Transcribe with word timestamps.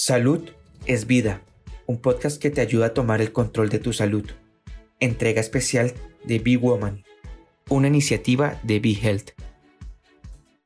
Salud 0.00 0.48
es 0.86 1.08
vida, 1.08 1.42
un 1.86 2.00
podcast 2.00 2.40
que 2.40 2.50
te 2.50 2.60
ayuda 2.60 2.86
a 2.86 2.94
tomar 2.94 3.20
el 3.20 3.32
control 3.32 3.68
de 3.68 3.80
tu 3.80 3.92
salud. 3.92 4.30
Entrega 5.00 5.40
especial 5.40 5.92
de 6.22 6.38
Be 6.38 6.56
Woman, 6.56 7.02
una 7.68 7.88
iniciativa 7.88 8.60
de 8.62 8.78
Be 8.78 8.92
Health. 8.92 9.30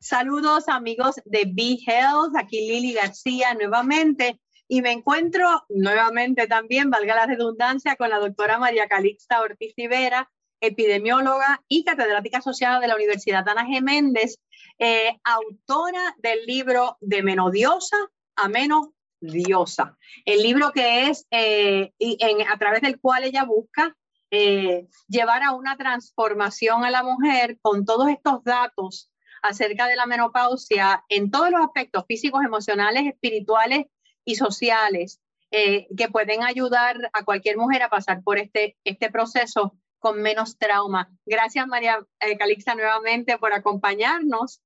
Saludos 0.00 0.68
amigos 0.68 1.14
de 1.24 1.50
Be 1.50 1.78
Health, 1.86 2.36
aquí 2.36 2.68
Lili 2.68 2.92
García 2.92 3.54
nuevamente 3.54 4.38
y 4.68 4.82
me 4.82 4.92
encuentro 4.92 5.64
nuevamente 5.70 6.46
también, 6.46 6.90
valga 6.90 7.16
la 7.16 7.24
redundancia, 7.24 7.96
con 7.96 8.10
la 8.10 8.18
doctora 8.18 8.58
María 8.58 8.86
Calixta 8.86 9.40
Ortiz 9.40 9.72
Rivera, 9.78 10.30
epidemióloga 10.60 11.64
y 11.68 11.84
catedrática 11.84 12.38
asociada 12.38 12.80
de 12.80 12.88
la 12.88 12.96
Universidad 12.96 13.48
Ana 13.48 13.64
G. 13.66 13.80
Méndez, 13.80 14.38
eh, 14.78 15.18
autora 15.24 16.16
del 16.18 16.44
libro 16.44 16.98
De 17.00 17.22
Menodiosa 17.22 17.96
a 18.36 18.48
Menos 18.48 18.88
diosa. 19.22 19.96
El 20.24 20.42
libro 20.42 20.72
que 20.72 21.08
es 21.08 21.26
eh, 21.30 21.92
en, 21.98 22.46
a 22.48 22.58
través 22.58 22.82
del 22.82 23.00
cual 23.00 23.24
ella 23.24 23.44
busca 23.44 23.96
eh, 24.30 24.88
llevar 25.08 25.42
a 25.42 25.52
una 25.52 25.76
transformación 25.76 26.84
a 26.84 26.90
la 26.90 27.02
mujer 27.02 27.58
con 27.60 27.84
todos 27.84 28.08
estos 28.08 28.42
datos 28.44 29.10
acerca 29.42 29.86
de 29.86 29.96
la 29.96 30.06
menopausia 30.06 31.04
en 31.08 31.30
todos 31.30 31.50
los 31.50 31.60
aspectos 31.60 32.04
físicos, 32.06 32.44
emocionales, 32.44 33.06
espirituales 33.06 33.86
y 34.24 34.36
sociales 34.36 35.20
eh, 35.50 35.86
que 35.96 36.08
pueden 36.08 36.42
ayudar 36.42 36.96
a 37.12 37.24
cualquier 37.24 37.58
mujer 37.58 37.82
a 37.82 37.90
pasar 37.90 38.22
por 38.22 38.38
este, 38.38 38.76
este 38.84 39.10
proceso 39.10 39.76
con 39.98 40.20
menos 40.22 40.58
trauma. 40.58 41.10
Gracias 41.26 41.66
María 41.66 42.04
Calixta 42.38 42.74
nuevamente 42.74 43.38
por 43.38 43.52
acompañarnos 43.52 44.61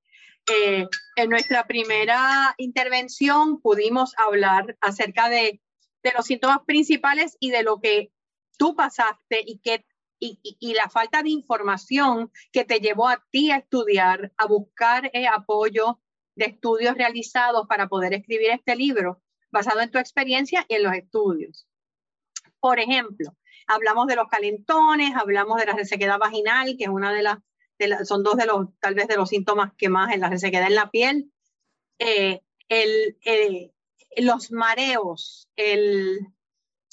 eh, 0.49 0.87
en 1.17 1.31
nuestra 1.31 1.67
primera 1.67 2.55
intervención 2.59 3.61
pudimos 3.61 4.15
hablar 4.17 4.77
acerca 4.81 5.29
de, 5.29 5.61
de, 6.03 6.13
los 6.17 6.27
síntomas 6.27 6.61
principales 6.65 7.37
y 7.41 7.51
de 7.51 7.63
lo 7.63 7.81
que 7.81 8.13
tú 8.57 8.77
pasaste 8.77 9.43
y, 9.45 9.59
que, 9.59 9.85
y, 10.21 10.39
y, 10.43 10.75
la 10.75 10.89
falta 10.89 11.23
de 11.23 11.31
información 11.31 12.31
que 12.53 12.65
te 12.65 12.79
llevó 12.79 13.09
a 13.09 13.25
ti 13.31 13.51
a 13.51 13.57
estudiar, 13.57 14.33
a 14.37 14.47
buscar 14.47 15.11
eh, 15.13 15.27
apoyo 15.27 16.01
de 16.37 16.47
estudios 16.47 16.95
realizados 16.95 17.67
para 17.67 17.89
poder 17.89 18.15
escribir 18.15 18.51
este 18.51 18.77
libro 18.77 19.23
basado 19.51 19.81
en 19.81 19.91
tu 19.91 19.99
experiencia 19.99 20.65
y 20.69 20.75
en 20.75 20.83
los 20.85 20.95
estudios. 20.95 21.67
Por 22.61 22.79
ejemplo, 22.79 23.37
hablamos 23.67 24.07
de 24.07 24.17
los 24.17 24.29
calentones, 24.29 25.15
hablamos 25.17 25.59
de 25.59 25.67
la 25.67 25.73
resequedad 25.73 26.19
vaginal, 26.19 26.77
que 26.79 26.85
es 26.85 26.91
una 26.91 27.13
de 27.13 27.23
las 27.23 27.39
son 28.05 28.23
dos 28.23 28.37
de 28.37 28.47
los, 28.47 28.69
tal 28.81 28.95
vez 28.95 29.09
de 29.09 29.17
los 29.17 29.29
síntomas 29.29 29.73
que 29.77 29.89
más 29.89 30.13
en 30.13 30.21
la, 30.21 30.37
se 30.39 30.51
queda 30.51 30.67
en 30.67 30.75
la 30.75 30.91
piel. 30.91 31.33
Eh, 31.99 32.41
el, 32.69 33.17
eh, 33.25 33.73
los 34.17 34.51
mareos, 34.51 35.49
el, 35.57 36.19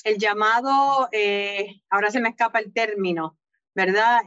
el 0.03 0.17
llamado, 0.17 1.09
eh, 1.11 1.81
ahora 1.89 2.11
se 2.11 2.19
me 2.19 2.29
escapa 2.29 2.59
el 2.59 2.73
término, 2.73 3.37
¿verdad? 3.73 4.21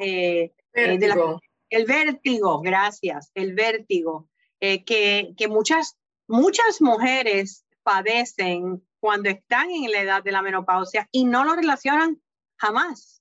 Vértigo. 0.73 1.41
el 1.71 1.85
vértigo, 1.87 2.61
gracias, 2.61 3.31
el 3.35 3.55
vértigo, 3.55 4.29
que, 4.61 5.35
que 5.37 5.49
muchas, 5.49 5.97
muchas 6.27 6.81
mujeres 6.81 7.65
padecen 7.83 8.87
cuando 8.99 9.31
están 9.31 9.71
en 9.71 9.91
la 9.91 10.01
edad 10.01 10.23
de 10.23 10.33
la 10.33 10.43
menopausia 10.43 11.09
y 11.13 11.25
no 11.25 11.45
lo 11.45 11.55
relacionan 11.55 12.21
jamás 12.57 13.17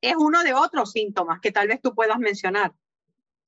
es 0.00 0.14
uno 0.16 0.42
de 0.44 0.54
otros 0.54 0.92
síntomas 0.92 1.40
que 1.40 1.52
tal 1.52 1.68
vez 1.68 1.80
tú 1.80 1.94
puedas 1.94 2.18
mencionar. 2.18 2.72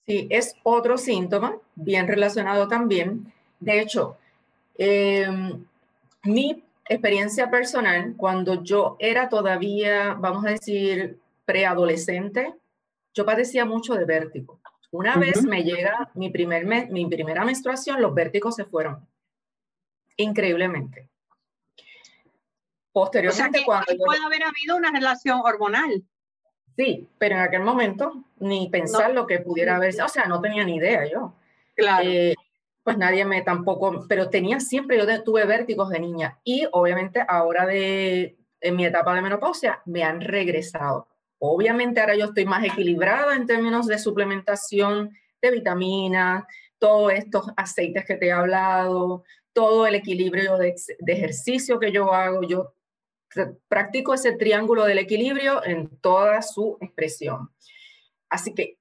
Sí, 0.06 0.26
es 0.30 0.54
otro 0.62 0.98
síntoma, 0.98 1.56
bien 1.74 2.08
relacionado 2.08 2.66
también. 2.68 3.32
De 3.60 3.80
hecho, 3.80 4.16
em, 4.76 5.64
mi 6.24 6.64
experiencia 6.88 7.50
personal, 7.50 8.14
cuando 8.16 8.62
yo 8.62 8.96
era 8.98 9.28
todavía, 9.28 10.14
vamos 10.14 10.44
a 10.44 10.50
decir, 10.50 11.18
preadolescente, 11.44 12.54
yo 13.14 13.24
padecía 13.24 13.64
mucho 13.64 13.94
de 13.94 14.04
vértigo. 14.04 14.60
Una 14.90 15.16
vez 15.16 15.44
me 15.44 15.62
llega 15.62 16.10
mi, 16.14 16.30
primer 16.30 16.66
mi 16.90 17.06
primera 17.06 17.44
menstruación, 17.44 18.02
los 18.02 18.12
vértigos 18.12 18.56
se 18.56 18.64
fueron. 18.64 19.06
Increíblemente. 20.16 21.08
Posteriormente, 22.92 23.62
cuando... 23.64 23.96
Puede 24.04 24.24
haber 24.24 24.42
habido 24.42 24.76
una 24.76 24.90
relación 24.90 25.40
hormonal. 25.44 26.02
Sí, 26.80 27.06
pero 27.18 27.34
en 27.34 27.42
aquel 27.42 27.60
momento 27.60 28.24
ni 28.38 28.70
pensar 28.70 29.12
lo 29.12 29.26
que 29.26 29.40
pudiera 29.40 29.76
haber, 29.76 29.94
o 30.02 30.08
sea, 30.08 30.24
no 30.24 30.40
tenía 30.40 30.64
ni 30.64 30.76
idea 30.76 31.06
yo. 31.06 31.34
Claro. 31.74 32.08
Eh, 32.08 32.34
pues 32.82 32.96
nadie 32.96 33.26
me 33.26 33.42
tampoco, 33.42 34.06
pero 34.08 34.30
tenía 34.30 34.60
siempre, 34.60 34.96
yo 34.96 35.22
tuve 35.22 35.44
vértigos 35.44 35.90
de 35.90 36.00
niña 36.00 36.38
y 36.42 36.66
obviamente 36.72 37.22
ahora 37.28 37.66
de, 37.66 38.38
en 38.62 38.76
mi 38.76 38.86
etapa 38.86 39.14
de 39.14 39.20
menopausia 39.20 39.82
me 39.84 40.04
han 40.04 40.22
regresado. 40.22 41.06
Obviamente 41.38 42.00
ahora 42.00 42.16
yo 42.16 42.24
estoy 42.24 42.46
más 42.46 42.64
equilibrada 42.64 43.36
en 43.36 43.44
términos 43.44 43.86
de 43.86 43.98
suplementación 43.98 45.10
de 45.42 45.50
vitaminas, 45.50 46.44
todos 46.78 47.12
estos 47.12 47.44
aceites 47.58 48.06
que 48.06 48.16
te 48.16 48.28
he 48.28 48.32
hablado, 48.32 49.22
todo 49.52 49.86
el 49.86 49.96
equilibrio 49.96 50.56
de, 50.56 50.74
de 50.98 51.12
ejercicio 51.12 51.78
que 51.78 51.92
yo 51.92 52.14
hago, 52.14 52.42
yo 52.42 52.72
practico 53.68 54.14
ese 54.14 54.32
triángulo 54.32 54.84
del 54.84 54.98
equilibrio 54.98 55.64
en 55.64 55.88
toda 55.98 56.42
su 56.42 56.78
expresión. 56.80 57.50
Así 58.28 58.54
que 58.54 58.78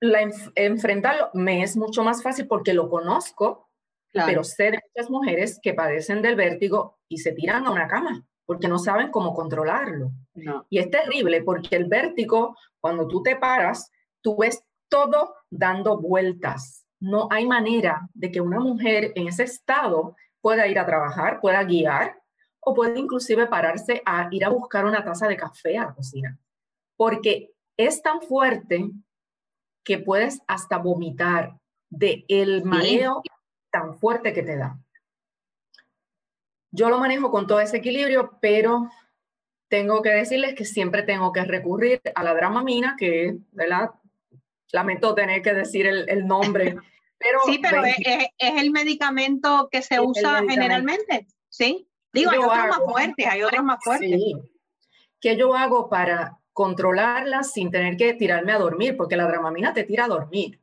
la, 0.00 0.30
enfrentarlo 0.54 1.30
me 1.34 1.62
es 1.62 1.76
mucho 1.76 2.04
más 2.04 2.22
fácil 2.22 2.46
porque 2.46 2.74
lo 2.74 2.88
conozco, 2.88 3.70
pero 4.12 4.44
sé 4.44 4.70
de 4.70 4.80
muchas 4.88 5.10
mujeres 5.10 5.60
que 5.62 5.74
padecen 5.74 6.22
del 6.22 6.36
vértigo 6.36 6.98
y 7.08 7.18
se 7.18 7.32
tiran 7.32 7.66
a 7.66 7.70
una 7.70 7.86
cama 7.86 8.24
porque 8.46 8.68
no 8.68 8.78
saben 8.78 9.10
cómo 9.10 9.34
controlarlo. 9.34 10.12
Y 10.70 10.78
es 10.78 10.90
terrible 10.90 11.42
porque 11.42 11.76
el 11.76 11.86
vértigo, 11.86 12.56
cuando 12.80 13.08
tú 13.08 13.22
te 13.22 13.36
paras, 13.36 13.90
tú 14.22 14.36
ves 14.36 14.62
todo 14.88 15.34
dando 15.50 16.00
vueltas. 16.00 16.86
No 17.00 17.28
hay 17.30 17.44
manera 17.44 18.08
de 18.14 18.30
que 18.30 18.40
una 18.40 18.60
mujer 18.60 19.12
en 19.16 19.28
ese 19.28 19.42
estado 19.42 20.16
pueda 20.40 20.66
ir 20.68 20.78
a 20.78 20.86
trabajar, 20.86 21.40
pueda 21.40 21.62
guiar, 21.64 22.16
o 22.68 22.74
puede 22.74 22.98
inclusive 22.98 23.46
pararse 23.46 24.02
a 24.04 24.28
ir 24.32 24.44
a 24.44 24.48
buscar 24.48 24.84
una 24.84 25.04
taza 25.04 25.28
de 25.28 25.36
café 25.36 25.78
a 25.78 25.84
la 25.84 25.94
cocina, 25.94 26.36
porque 26.96 27.52
es 27.76 28.02
tan 28.02 28.20
fuerte 28.20 28.90
que 29.84 29.98
puedes 29.98 30.42
hasta 30.48 30.78
vomitar 30.78 31.56
de 31.90 32.24
el 32.26 32.64
mareo 32.64 33.22
tan 33.70 33.96
fuerte 33.96 34.32
que 34.32 34.42
te 34.42 34.56
da. 34.56 34.80
Yo 36.72 36.90
lo 36.90 36.98
manejo 36.98 37.30
con 37.30 37.46
todo 37.46 37.60
ese 37.60 37.76
equilibrio, 37.76 38.36
pero 38.40 38.90
tengo 39.68 40.02
que 40.02 40.10
decirles 40.10 40.54
que 40.54 40.64
siempre 40.64 41.04
tengo 41.04 41.32
que 41.32 41.44
recurrir 41.44 42.00
a 42.16 42.24
la 42.24 42.34
dramamina, 42.34 42.96
que, 42.98 43.36
¿verdad? 43.52 43.90
Lamento 44.72 45.14
tener 45.14 45.40
que 45.40 45.54
decir 45.54 45.86
el, 45.86 46.26
nombre. 46.26 46.74
Pero 47.18 47.38
sí, 47.46 47.58
pero 47.62 47.82
es, 47.82 48.28
el 48.38 48.70
medicamento 48.72 49.70
que 49.72 49.80
se 49.80 50.00
usa 50.00 50.42
generalmente, 50.46 51.26
¿sí? 51.48 51.88
Digo, 52.16 52.30
hay 52.30 52.38
otros 52.38 52.66
más 52.68 52.80
fuertes, 52.90 53.26
hay 53.26 53.42
otros 53.42 53.64
más 53.64 53.78
fuertes. 53.82 54.10
Sí. 54.10 54.34
¿Qué 55.20 55.36
yo 55.36 55.54
hago 55.54 55.88
para 55.90 56.38
controlarla 56.52 57.42
sin 57.42 57.70
tener 57.70 57.96
que 57.96 58.14
tirarme 58.14 58.52
a 58.52 58.58
dormir? 58.58 58.96
Porque 58.96 59.16
la 59.16 59.26
dramamina 59.26 59.74
te 59.74 59.84
tira 59.84 60.06
a 60.06 60.08
dormir. 60.08 60.60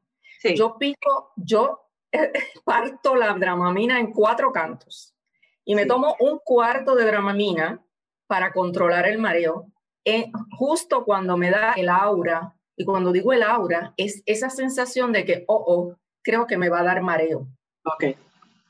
Yo 0.55 0.77
pico, 0.77 1.31
yo 1.35 1.89
parto 2.65 3.15
la 3.15 3.33
dramamina 3.33 3.99
en 3.99 4.11
cuatro 4.11 4.51
cantos 4.51 5.15
y 5.63 5.75
me 5.75 5.85
tomo 5.85 6.15
un 6.19 6.39
cuarto 6.43 6.95
de 6.95 7.05
dramamina 7.05 7.79
para 8.27 8.51
controlar 8.51 9.07
el 9.07 9.19
mareo. 9.19 9.67
Eh, 10.03 10.31
justo 10.57 11.05
cuando 11.05 11.37
me 11.37 11.51
da 11.51 11.73
el 11.73 11.87
aura, 11.87 12.55
y 12.75 12.83
cuando 12.83 13.11
digo 13.11 13.31
el 13.31 13.43
aura, 13.43 13.93
es 13.95 14.23
esa 14.25 14.49
sensación 14.49 15.13
de 15.13 15.23
que, 15.23 15.45
oh, 15.47 15.63
oh, 15.65 15.95
creo 16.23 16.47
que 16.47 16.57
me 16.57 16.69
va 16.69 16.79
a 16.79 16.83
dar 16.83 17.01
mareo. 17.01 17.47
Ok 17.85 18.15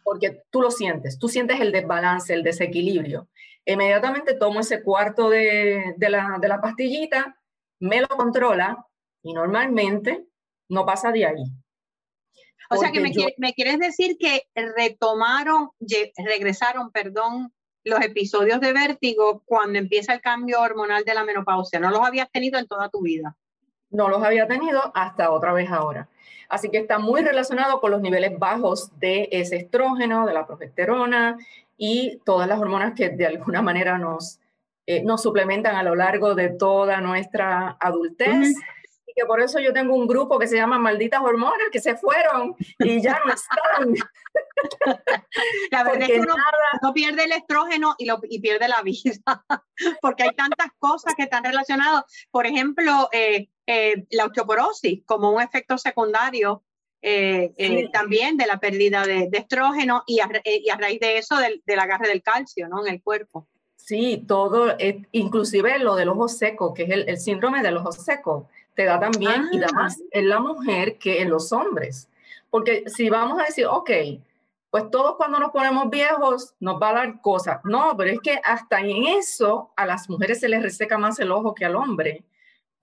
porque 0.03 0.43
tú 0.49 0.61
lo 0.61 0.71
sientes, 0.71 1.17
tú 1.17 1.29
sientes 1.29 1.59
el 1.59 1.71
desbalance, 1.71 2.33
el 2.33 2.43
desequilibrio. 2.43 3.29
Inmediatamente 3.65 4.35
tomo 4.35 4.59
ese 4.59 4.83
cuarto 4.83 5.29
de, 5.29 5.95
la, 5.97 6.37
de 6.41 6.47
la 6.47 6.61
pastillita, 6.61 7.39
me 7.79 8.01
lo 8.01 8.07
controla 8.07 8.85
y 9.21 9.33
normalmente 9.33 10.25
no 10.69 10.85
pasa 10.85 11.11
de 11.11 11.25
ahí. 11.25 11.43
O 12.69 12.77
sea 12.77 12.91
que 12.91 12.99
me, 12.99 13.11
me, 13.37 13.53
quieres 13.53 13.77
decir 13.77 14.17
que 14.17 14.47
retomaron, 14.55 15.69
regresaron, 16.17 16.91
perdón, 16.91 17.53
los 17.83 18.01
episodios 18.01 18.59
de 18.61 18.73
vértigo 18.73 19.43
cuando 19.45 19.77
empieza 19.77 20.13
el 20.13 20.21
cambio 20.21 20.61
hormonal 20.61 21.03
de 21.03 21.13
la 21.13 21.23
menopausia. 21.23 21.79
No 21.79 21.91
los 21.91 22.01
habías 22.01 22.31
tenido 22.31 22.57
en 22.59 22.67
toda 22.67 22.89
tu 22.89 23.01
vida. 23.01 23.35
No 23.93 24.09
los 24.09 24.21
había 24.23 24.47
tenido 24.47 24.91
hasta 24.93 25.31
otra 25.31 25.53
vez 25.53 25.71
ahora. 25.71 26.09
Así 26.49 26.69
que 26.69 26.77
está 26.77 26.99
muy 26.99 27.21
relacionado 27.21 27.79
con 27.79 27.91
los 27.91 28.01
niveles 28.01 28.37
bajos 28.37 28.91
de 28.99 29.29
ese 29.31 29.55
estrógeno, 29.55 30.25
de 30.25 30.33
la 30.33 30.45
progesterona 30.45 31.37
y 31.77 32.19
todas 32.25 32.47
las 32.47 32.59
hormonas 32.59 32.93
que 32.95 33.09
de 33.09 33.25
alguna 33.25 33.61
manera 33.63 33.97
nos, 33.97 34.39
eh, 34.85 35.03
nos 35.03 35.21
suplementan 35.21 35.75
a 35.75 35.83
lo 35.83 35.95
largo 35.95 36.35
de 36.35 36.49
toda 36.49 37.01
nuestra 37.01 37.77
adultez. 37.79 38.55
Y 39.07 39.13
que 39.13 39.25
por 39.25 39.41
eso 39.41 39.59
yo 39.59 39.73
tengo 39.73 39.95
un 39.95 40.07
grupo 40.07 40.39
que 40.39 40.47
se 40.47 40.55
llama 40.55 40.79
Malditas 40.79 41.21
Hormonas, 41.21 41.69
que 41.71 41.79
se 41.79 41.95
fueron 41.95 42.55
y 42.79 43.01
ya 43.01 43.19
no 43.25 43.33
están. 43.33 43.93
La 45.71 45.83
verdad 45.83 46.01
es 46.03 46.07
que 46.07 46.19
uno, 46.19 46.35
no 46.81 46.93
pierde 46.93 47.25
el 47.25 47.31
estrógeno 47.31 47.95
y, 47.97 48.05
lo, 48.05 48.19
y 48.23 48.39
pierde 48.39 48.67
la 48.67 48.81
vida, 48.81 49.11
porque 50.01 50.23
hay 50.23 50.31
tantas 50.35 50.67
cosas 50.79 51.13
que 51.15 51.23
están 51.23 51.43
relacionadas. 51.43 52.03
Por 52.31 52.47
ejemplo, 52.47 53.09
eh, 53.11 53.49
eh, 53.65 54.05
la 54.11 54.25
osteoporosis 54.25 55.01
como 55.05 55.31
un 55.31 55.41
efecto 55.41 55.77
secundario 55.77 56.63
eh, 57.01 57.89
también 57.91 58.37
de 58.37 58.47
la 58.47 58.59
pérdida 58.59 59.05
de, 59.05 59.29
estrógeno 59.33 60.03
y 60.07 60.21
a, 60.21 60.29
y 60.45 60.69
a, 60.69 60.77
raíz 60.77 60.99
de 61.01 61.17
eso 61.17 61.37
del, 61.37 61.61
del, 61.65 61.79
agarre 61.79 62.07
del 62.07 62.23
calcio 62.23 62.69
¿no? 62.69 62.85
en 62.85 62.93
el 62.93 63.01
cuerpo. 63.01 63.47
Sí, 63.75 64.23
todo, 64.25 64.77
inclusive 65.11 65.77
lo 65.79 65.95
del 65.95 66.07
ojo 66.07 66.29
seco, 66.29 66.73
que 66.73 66.83
es 66.83 66.89
el, 66.89 67.09
el 67.09 67.17
síndrome 67.17 67.61
del 67.61 67.75
ojo 67.75 67.91
seco, 67.91 68.47
te 68.73 68.85
da 68.85 68.99
también 68.99 69.49
y 69.51 69.59
da 69.59 69.67
ah. 69.71 69.75
más 69.75 70.01
en 70.11 70.29
la 70.29 70.39
mujer 70.39 70.97
que 70.97 71.21
en 71.21 71.29
los 71.29 71.51
hombres. 71.51 72.07
Porque 72.49 72.83
si 72.87 73.09
vamos 73.09 73.39
a 73.39 73.45
decir, 73.45 73.65
ok, 73.65 73.89
pues 74.69 74.89
todos 74.89 75.17
cuando 75.17 75.39
nos 75.39 75.51
ponemos 75.51 75.89
viejos 75.89 76.55
nos 76.59 76.81
va 76.81 76.89
a 76.89 76.93
dar 76.93 77.21
cosas. 77.21 77.59
No, 77.63 77.95
pero 77.97 78.11
es 78.11 78.19
que 78.21 78.39
hasta 78.43 78.79
en 78.79 79.03
eso 79.05 79.71
a 79.75 79.85
las 79.85 80.09
mujeres 80.09 80.39
se 80.39 80.49
les 80.49 80.63
reseca 80.63 80.97
más 80.97 81.19
el 81.19 81.31
ojo 81.31 81.53
que 81.53 81.65
al 81.65 81.75
hombre 81.75 82.23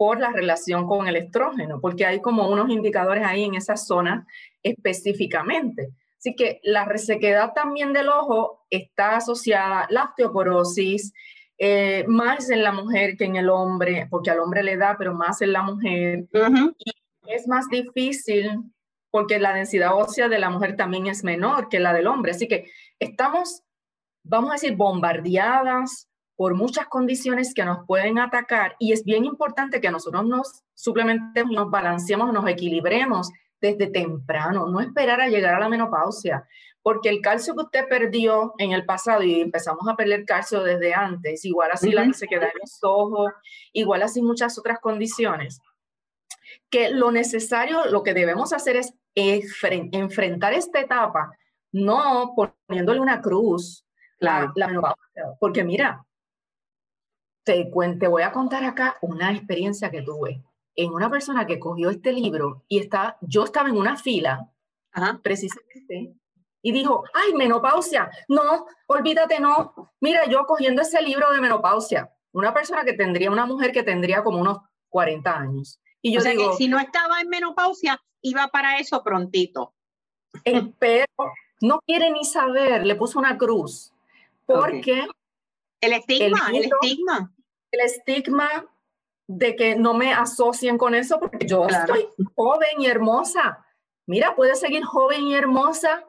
por 0.00 0.18
la 0.18 0.32
relación 0.32 0.86
con 0.86 1.08
el 1.08 1.16
estrógeno, 1.16 1.78
porque 1.78 2.06
hay 2.06 2.22
como 2.22 2.48
unos 2.48 2.70
indicadores 2.70 3.22
ahí 3.22 3.44
en 3.44 3.54
esa 3.54 3.76
zona 3.76 4.26
específicamente. 4.62 5.90
Así 6.16 6.34
que 6.34 6.58
la 6.62 6.86
resequedad 6.86 7.52
también 7.52 7.92
del 7.92 8.08
ojo 8.08 8.64
está 8.70 9.16
asociada 9.16 9.82
a 9.82 9.86
la 9.90 10.04
osteoporosis, 10.04 11.12
eh, 11.58 12.06
más 12.08 12.48
en 12.48 12.62
la 12.62 12.72
mujer 12.72 13.18
que 13.18 13.26
en 13.26 13.36
el 13.36 13.50
hombre, 13.50 14.06
porque 14.08 14.30
al 14.30 14.40
hombre 14.40 14.62
le 14.62 14.78
da, 14.78 14.96
pero 14.96 15.12
más 15.12 15.42
en 15.42 15.52
la 15.52 15.60
mujer. 15.64 16.24
y 16.32 17.30
es 17.30 17.46
más 17.46 17.68
difícil 17.68 18.72
porque 19.10 19.38
la 19.38 19.52
densidad 19.52 19.94
ósea 19.94 20.30
de 20.30 20.38
la 20.38 20.48
mujer 20.48 20.76
también 20.76 21.08
es 21.08 21.22
menor 21.24 21.68
que 21.68 21.78
la 21.78 21.92
del 21.92 22.06
hombre. 22.06 22.30
Así 22.30 22.48
que 22.48 22.70
estamos, 22.98 23.64
vamos 24.24 24.48
a 24.48 24.54
decir, 24.54 24.76
bombardeadas 24.76 26.09
por 26.40 26.54
muchas 26.54 26.86
condiciones 26.86 27.52
que 27.52 27.66
nos 27.66 27.84
pueden 27.86 28.18
atacar 28.18 28.74
y 28.78 28.94
es 28.94 29.04
bien 29.04 29.26
importante 29.26 29.78
que 29.78 29.90
nosotros 29.90 30.24
nos 30.24 30.64
suplementemos, 30.72 31.52
nos 31.52 31.70
balanceemos, 31.70 32.32
nos 32.32 32.48
equilibremos 32.48 33.28
desde 33.60 33.88
temprano, 33.88 34.66
no 34.66 34.80
esperar 34.80 35.20
a 35.20 35.28
llegar 35.28 35.52
a 35.52 35.60
la 35.60 35.68
menopausia, 35.68 36.48
porque 36.80 37.10
el 37.10 37.20
calcio 37.20 37.54
que 37.54 37.64
usted 37.64 37.88
perdió 37.90 38.54
en 38.56 38.72
el 38.72 38.86
pasado 38.86 39.22
y 39.22 39.38
empezamos 39.38 39.86
a 39.86 39.96
perder 39.96 40.24
calcio 40.24 40.62
desde 40.62 40.94
antes, 40.94 41.44
igual 41.44 41.72
así 41.74 41.92
la 41.92 42.06
que 42.06 42.14
se 42.14 42.26
queda 42.26 42.46
en 42.46 42.58
los 42.58 42.78
ojos, 42.80 43.32
igual 43.74 44.00
así 44.02 44.22
muchas 44.22 44.58
otras 44.58 44.78
condiciones, 44.80 45.60
que 46.70 46.88
lo 46.88 47.12
necesario, 47.12 47.84
lo 47.90 48.02
que 48.02 48.14
debemos 48.14 48.54
hacer 48.54 48.78
es 48.78 48.94
enfrentar 49.14 50.54
esta 50.54 50.80
etapa, 50.80 51.32
no 51.70 52.32
poniéndole 52.66 53.00
una 53.00 53.20
cruz, 53.20 53.84
la, 54.18 54.50
la 54.54 54.96
porque 55.38 55.64
mira, 55.64 56.06
te, 57.50 57.96
te 57.98 58.06
voy 58.06 58.22
a 58.22 58.32
contar 58.32 58.64
acá 58.64 58.96
una 59.00 59.32
experiencia 59.32 59.90
que 59.90 60.02
tuve 60.02 60.42
en 60.76 60.92
una 60.92 61.10
persona 61.10 61.46
que 61.46 61.58
cogió 61.58 61.90
este 61.90 62.12
libro 62.12 62.62
y 62.68 62.78
está, 62.78 63.18
yo 63.20 63.44
estaba 63.44 63.68
en 63.68 63.76
una 63.76 63.96
fila, 63.96 64.48
precisamente, 65.22 66.14
y 66.62 66.72
dijo, 66.72 67.04
ay, 67.12 67.34
menopausia, 67.34 68.08
no, 68.28 68.66
olvídate, 68.86 69.40
no, 69.40 69.74
mira, 70.00 70.26
yo 70.26 70.46
cogiendo 70.46 70.82
ese 70.82 71.02
libro 71.02 71.30
de 71.32 71.40
menopausia, 71.40 72.12
una 72.32 72.54
persona 72.54 72.84
que 72.84 72.92
tendría, 72.92 73.30
una 73.30 73.46
mujer 73.46 73.72
que 73.72 73.82
tendría 73.82 74.22
como 74.22 74.38
unos 74.38 74.58
40 74.88 75.36
años. 75.36 75.80
Y 76.02 76.12
yo 76.12 76.22
digo, 76.22 76.54
si 76.56 76.68
no 76.68 76.78
estaba 76.78 77.20
en 77.20 77.28
menopausia, 77.28 78.00
iba 78.22 78.46
para 78.48 78.78
eso 78.78 79.02
prontito. 79.02 79.74
pero 80.78 81.06
no 81.60 81.80
quiere 81.84 82.10
ni 82.10 82.24
saber, 82.24 82.86
le 82.86 82.94
puso 82.94 83.18
una 83.18 83.36
cruz, 83.36 83.92
porque... 84.46 85.06
El 85.80 85.94
estigma, 85.94 86.50
el, 86.52 86.64
estigma. 86.64 87.32
El 87.70 87.80
estigma 87.80 88.48
de 89.26 89.54
que 89.54 89.76
no 89.76 89.94
me 89.94 90.12
asocien 90.12 90.76
con 90.76 90.94
eso 90.94 91.20
porque 91.20 91.46
yo 91.46 91.66
estoy 91.66 92.08
joven 92.34 92.80
y 92.80 92.86
hermosa. 92.86 93.64
Mira, 94.06 94.34
puedes 94.34 94.58
seguir 94.58 94.82
joven 94.84 95.22
y 95.22 95.34
hermosa 95.34 96.04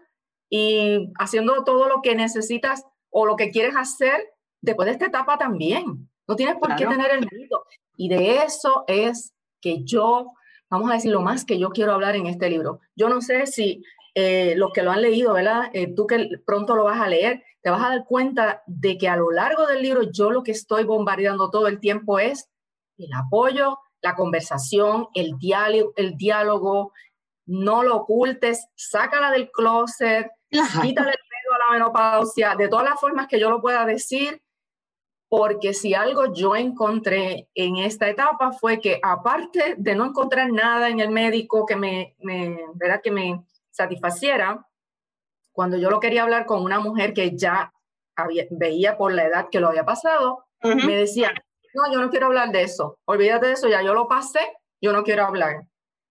y 0.50 1.12
haciendo 1.20 1.64
todo 1.64 1.88
lo 1.88 2.02
que 2.02 2.16
necesitas 2.16 2.84
o 3.12 3.26
lo 3.26 3.36
que 3.36 3.52
quieres 3.52 3.76
hacer 3.76 4.34
después 4.62 4.88
de 4.88 4.94
esta 4.94 5.06
etapa 5.06 5.38
también. 5.38 6.10
No 6.28 6.36
tienes 6.36 6.56
por 6.56 6.76
qué 6.76 6.86
tener 6.86 7.12
el 7.12 7.28
mérito. 7.32 7.64
Y 7.96 8.10
de 8.10 8.44
eso 8.44 8.86
es 8.88 9.34
que 9.62 9.84
yo 9.84 10.34
vamos 10.72 10.90
a 10.90 10.96
decir 10.96 11.12
lo 11.12 11.22
más 11.22 11.46
que 11.46 11.60
yo 11.60 11.70
quiero 11.70 11.94
hablar 11.94 12.16
en 12.16 12.26
este 12.26 12.50
libro. 12.50 12.80
Yo 12.96 13.10
no 13.10 13.22
sé 13.22 13.46
si 13.46 13.84
eh, 14.14 14.56
los 14.58 14.72
que 14.74 14.84
lo 14.84 14.92
han 14.92 15.02
leído, 15.02 15.34
¿verdad? 15.34 15.70
Eh, 15.74 15.94
tú 15.96 16.06
que 16.06 16.30
pronto 16.46 16.76
lo 16.76 16.84
vas 16.84 17.00
a 17.00 17.08
leer, 17.08 17.44
te 17.62 17.70
vas 17.70 17.84
a 17.84 17.90
dar 17.90 18.06
cuenta 18.06 18.64
de 18.68 18.98
que 18.98 19.08
a 19.08 19.16
lo 19.16 19.32
largo 19.32 19.68
del 19.68 19.82
libro 19.82 20.04
yo 20.12 20.32
lo 20.32 20.44
que 20.44 20.52
estoy 20.52 20.84
bombardeando 20.84 21.50
todo 21.50 21.68
el 21.68 21.80
tiempo 21.80 22.20
es 22.20 22.50
el 22.98 23.14
apoyo, 23.14 23.80
la 24.02 24.16
conversación, 24.16 25.08
el 25.14 25.38
diálogo, 25.38 25.94
el 25.96 26.18
diálogo. 26.18 26.94
No 27.46 27.84
lo 27.84 27.98
ocultes, 27.98 28.68
sácala 28.76 29.32
del 29.32 29.50
closet, 29.52 30.32
quítale 30.50 31.12
el 31.12 31.18
pedo 31.18 31.56
a 31.56 31.66
la 31.66 31.72
menopausia, 31.72 32.56
de 32.56 32.68
todas 32.68 32.90
las 32.90 33.00
formas 33.00 33.28
que 33.28 33.40
yo 33.40 33.50
lo 33.50 33.62
pueda 33.62 33.86
decir, 33.86 34.42
porque 35.28 35.74
si 35.74 35.94
algo 35.94 36.34
yo 36.34 36.56
encontré 36.56 37.50
en 37.56 37.78
esta 37.78 38.10
etapa 38.10 38.52
fue 38.52 38.80
que 38.80 39.00
aparte 39.02 39.76
de 39.78 39.96
no 39.96 40.06
encontrar 40.06 40.52
nada 40.52 40.90
en 40.90 41.00
el 41.00 41.10
médico 41.10 41.66
que 41.66 41.78
me, 41.78 42.16
me, 42.20 42.60
que 43.02 43.12
me 43.12 43.44
satisfaciera, 43.84 44.66
cuando 45.52 45.78
yo 45.78 45.90
lo 45.90 46.00
quería 46.00 46.24
hablar 46.24 46.46
con 46.46 46.64
una 46.64 46.80
mujer 46.80 47.14
que 47.14 47.36
ya 47.38 47.72
había, 48.16 48.46
veía 48.52 48.98
por 48.98 49.14
la 49.14 49.26
edad 49.26 49.48
que 49.52 49.60
lo 49.60 49.68
había 49.68 49.86
pasado, 49.86 50.46
me 50.64 50.96
decía, 50.96 51.34
no, 51.74 51.92
yo 51.92 52.00
no 52.00 52.10
quiero 52.10 52.28
hablar 52.28 52.52
de 52.52 52.64
eso, 52.64 53.00
olvídate 53.06 53.48
de 53.48 53.54
eso, 53.54 53.68
ya 53.68 53.82
yo 53.82 53.94
lo 53.94 54.08
pasé, 54.08 54.40
yo 54.82 54.94
no 54.94 55.04
quiero 55.04 55.26
hablar. 55.26 55.64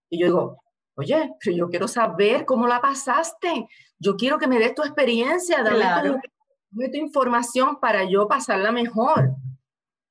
Y 0.09 0.19
yo 0.19 0.25
digo, 0.27 0.63
oye, 0.95 1.31
pero 1.39 1.55
yo 1.55 1.69
quiero 1.69 1.87
saber 1.87 2.45
cómo 2.45 2.67
la 2.67 2.81
pasaste, 2.81 3.67
yo 3.97 4.15
quiero 4.15 4.37
que 4.37 4.47
me 4.47 4.59
des 4.59 4.75
tu 4.75 4.83
experiencia, 4.83 5.63
dame 5.63 6.89
tu 6.89 6.97
información 6.97 7.79
para 7.79 8.03
yo 8.03 8.27
pasarla 8.27 8.71
mejor. 8.71 9.35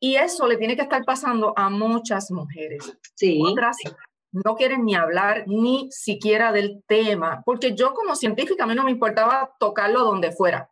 Y 0.03 0.17
eso 0.17 0.47
le 0.47 0.57
tiene 0.57 0.77
que 0.77 0.83
estar 0.83 1.05
pasando 1.05 1.53
a 1.57 1.69
muchas 1.69 2.31
mujeres. 2.31 2.97
Sí. 3.15 3.39
Otras 3.45 3.77
no 4.32 4.55
quieren 4.55 4.85
ni 4.85 4.94
hablar 4.94 5.44
ni 5.47 5.88
siquiera 5.91 6.53
del 6.53 6.82
tema, 6.87 7.43
porque 7.44 7.75
yo 7.75 7.94
como 7.94 8.15
científica 8.15 8.65
a 8.65 8.67
mí 8.67 8.75
no 8.75 8.85
me 8.85 8.91
importaba 8.91 9.55
tocarlo 9.59 10.00
donde 10.00 10.32
fuera, 10.32 10.71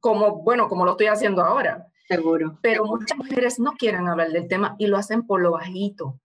como, 0.00 0.42
bueno, 0.42 0.68
como 0.68 0.84
lo 0.84 0.92
estoy 0.92 1.06
haciendo 1.06 1.42
ahora. 1.42 1.86
Seguro. 2.08 2.58
Pero 2.62 2.84
muchas 2.84 3.18
mujeres 3.18 3.58
no 3.58 3.72
quieren 3.72 4.06
hablar 4.06 4.30
del 4.30 4.46
tema 4.46 4.76
y 4.78 4.86
lo 4.86 4.96
hacen 4.96 5.26
por 5.26 5.40
lo 5.40 5.52
bajito. 5.52 6.20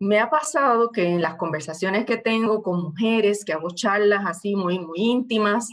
Me 0.00 0.18
ha 0.18 0.30
pasado 0.30 0.90
que 0.90 1.06
en 1.06 1.22
las 1.22 1.36
conversaciones 1.36 2.04
que 2.04 2.16
tengo 2.16 2.62
con 2.62 2.82
mujeres, 2.82 3.44
que 3.44 3.52
hago 3.52 3.70
charlas 3.70 4.24
así 4.26 4.56
muy, 4.56 4.78
muy 4.78 4.98
íntimas, 4.98 5.68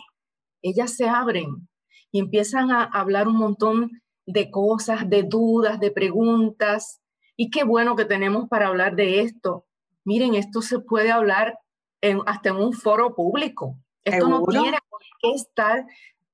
ellas 0.62 0.96
se 0.96 1.08
abren 1.08 1.68
y 2.12 2.20
empiezan 2.20 2.72
a 2.72 2.84
hablar 2.84 3.28
un 3.28 3.38
montón 3.38 4.02
de 4.26 4.50
cosas, 4.50 5.10
de 5.10 5.24
dudas, 5.24 5.80
de 5.80 5.92
preguntas. 5.92 7.02
Y 7.36 7.50
qué 7.50 7.64
bueno 7.64 7.96
que 7.96 8.06
tenemos 8.06 8.48
para 8.50 8.68
hablar 8.68 8.96
de 8.96 9.22
esto. 9.22 9.66
Miren, 10.06 10.36
esto 10.36 10.62
se 10.62 10.80
puede 10.80 11.12
hablar 11.12 11.60
en, 12.02 12.20
hasta 12.26 12.50
en 12.50 12.58
un 12.58 12.74
foro 12.74 13.16
público. 13.16 13.76
Esto 14.04 14.30
no 14.30 14.46
tiene 14.46 14.78
que 15.22 15.32
estar 15.32 15.86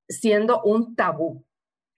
siendo 0.08 0.62
un 0.62 0.96
tabú. 0.96 1.46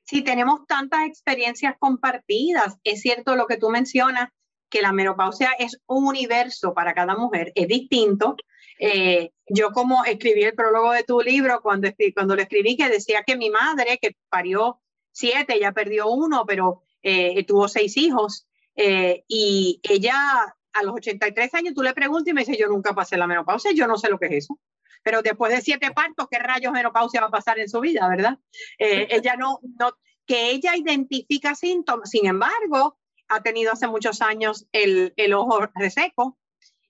Sí, 0.03 0.21
tenemos 0.21 0.67
tantas 0.67 1.07
experiencias 1.07 1.75
compartidas. 1.79 2.77
Es 2.83 3.01
cierto 3.01 3.35
lo 3.35 3.47
que 3.47 3.57
tú 3.57 3.69
mencionas, 3.69 4.29
que 4.69 4.81
la 4.81 4.91
menopausia 4.91 5.51
es 5.57 5.79
un 5.87 6.05
universo 6.05 6.73
para 6.73 6.93
cada 6.93 7.15
mujer, 7.15 7.51
es 7.55 7.67
distinto. 7.67 8.35
Eh, 8.79 9.31
yo 9.47 9.71
como 9.71 10.03
escribí 10.03 10.43
el 10.43 10.55
prólogo 10.55 10.91
de 10.91 11.03
tu 11.03 11.21
libro, 11.21 11.61
cuando, 11.61 11.89
cuando 12.13 12.35
lo 12.35 12.41
escribí, 12.41 12.75
que 12.75 12.89
decía 12.89 13.23
que 13.25 13.37
mi 13.37 13.49
madre, 13.49 13.97
que 14.01 14.15
parió 14.29 14.79
siete, 15.11 15.55
ella 15.55 15.71
perdió 15.71 16.07
uno, 16.09 16.45
pero 16.45 16.83
eh, 17.01 17.43
tuvo 17.45 17.67
seis 17.67 17.97
hijos, 17.97 18.47
eh, 18.75 19.23
y 19.27 19.79
ella 19.83 20.55
a 20.73 20.83
los 20.83 20.95
83 20.95 21.53
años, 21.53 21.73
tú 21.73 21.83
le 21.83 21.93
preguntas 21.93 22.29
y 22.29 22.33
me 22.33 22.41
dice, 22.41 22.57
yo 22.57 22.67
nunca 22.67 22.93
pasé 22.93 23.17
la 23.17 23.27
menopausia, 23.27 23.71
yo 23.73 23.87
no 23.87 23.97
sé 23.97 24.09
lo 24.09 24.19
que 24.19 24.27
es 24.27 24.45
eso. 24.45 24.59
Pero 25.03 25.21
después 25.21 25.53
de 25.53 25.61
siete 25.61 25.91
partos, 25.91 26.27
¿qué 26.29 26.39
rayos 26.39 26.71
menopausia 26.71 27.21
va 27.21 27.27
a 27.27 27.31
pasar 27.31 27.59
en 27.59 27.69
su 27.69 27.79
vida, 27.79 28.07
verdad? 28.07 28.37
ella 28.77 29.35
no, 29.35 29.59
no, 29.79 29.91
que 30.25 30.51
ella 30.51 30.75
identifica 30.75 31.55
síntomas, 31.55 32.09
sin 32.09 32.27
embargo, 32.27 32.97
ha 33.27 33.41
tenido 33.41 33.71
hace 33.71 33.87
muchos 33.87 34.21
años 34.21 34.67
el, 34.71 35.13
el 35.17 35.33
ojo 35.33 35.67
reseco, 35.75 36.37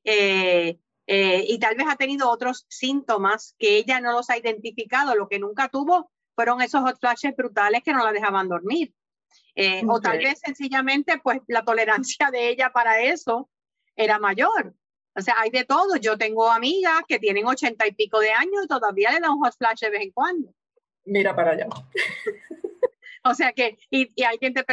eh, 0.03 0.79
eh, 1.07 1.45
y 1.47 1.59
tal 1.59 1.75
vez 1.75 1.87
ha 1.89 1.95
tenido 1.95 2.29
otros 2.29 2.65
síntomas 2.69 3.55
que 3.57 3.77
ella 3.77 3.99
no 3.99 4.11
los 4.11 4.29
ha 4.29 4.37
identificado. 4.37 5.15
Lo 5.15 5.27
que 5.27 5.39
nunca 5.39 5.69
tuvo 5.69 6.11
fueron 6.35 6.61
esos 6.61 6.81
hot 6.81 6.99
flashes 6.99 7.35
brutales 7.35 7.83
que 7.83 7.93
no 7.93 8.03
la 8.03 8.11
dejaban 8.11 8.47
dormir. 8.47 8.93
Eh, 9.55 9.83
o 9.87 9.99
tal 9.99 10.17
vez 10.19 10.39
sencillamente, 10.43 11.19
pues 11.23 11.39
la 11.47 11.63
tolerancia 11.63 12.31
de 12.31 12.49
ella 12.49 12.71
para 12.71 13.01
eso 13.01 13.49
era 13.95 14.19
mayor. 14.19 14.73
O 15.15 15.21
sea, 15.21 15.35
hay 15.39 15.49
de 15.49 15.63
todo. 15.63 15.95
Yo 15.97 16.17
tengo 16.17 16.49
amigas 16.49 17.03
que 17.07 17.19
tienen 17.19 17.45
ochenta 17.45 17.87
y 17.87 17.91
pico 17.91 18.19
de 18.19 18.31
años 18.31 18.65
y 18.65 18.67
todavía 18.67 19.11
le 19.11 19.19
dan 19.19 19.31
un 19.31 19.43
hot 19.43 19.55
flash 19.57 19.81
de 19.81 19.89
vez 19.89 20.01
en 20.01 20.11
cuando. 20.11 20.53
Mira 21.05 21.35
para 21.35 21.51
allá. 21.51 21.67
o 23.23 23.33
sea 23.33 23.53
que, 23.53 23.77
y, 23.89 24.11
y 24.15 24.23
alguien 24.23 24.53
te 24.53 24.65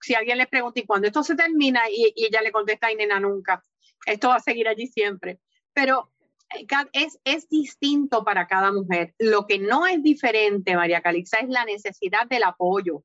si 0.00 0.14
alguien 0.14 0.38
le 0.38 0.46
pregunta, 0.46 0.80
¿y 0.80 0.86
cuándo 0.86 1.08
esto 1.08 1.22
se 1.22 1.36
termina? 1.36 1.82
Y, 1.90 2.12
y, 2.16 2.26
ella 2.26 2.40
le 2.40 2.52
contesta, 2.52 2.86
ay, 2.86 2.96
nena, 2.96 3.20
nunca. 3.20 3.64
Esto 4.06 4.28
va 4.28 4.36
a 4.36 4.40
seguir 4.40 4.66
allí 4.66 4.86
siempre. 4.86 5.40
Pero 5.74 6.10
eh, 6.56 6.66
es, 6.92 7.20
es 7.24 7.48
distinto 7.50 8.24
para 8.24 8.46
cada 8.46 8.72
mujer. 8.72 9.14
Lo 9.18 9.46
que 9.46 9.58
no 9.58 9.86
es 9.86 10.02
diferente, 10.02 10.74
María 10.74 11.02
Calixa, 11.02 11.38
es 11.38 11.50
la 11.50 11.66
necesidad 11.66 12.26
del 12.26 12.44
apoyo, 12.44 13.04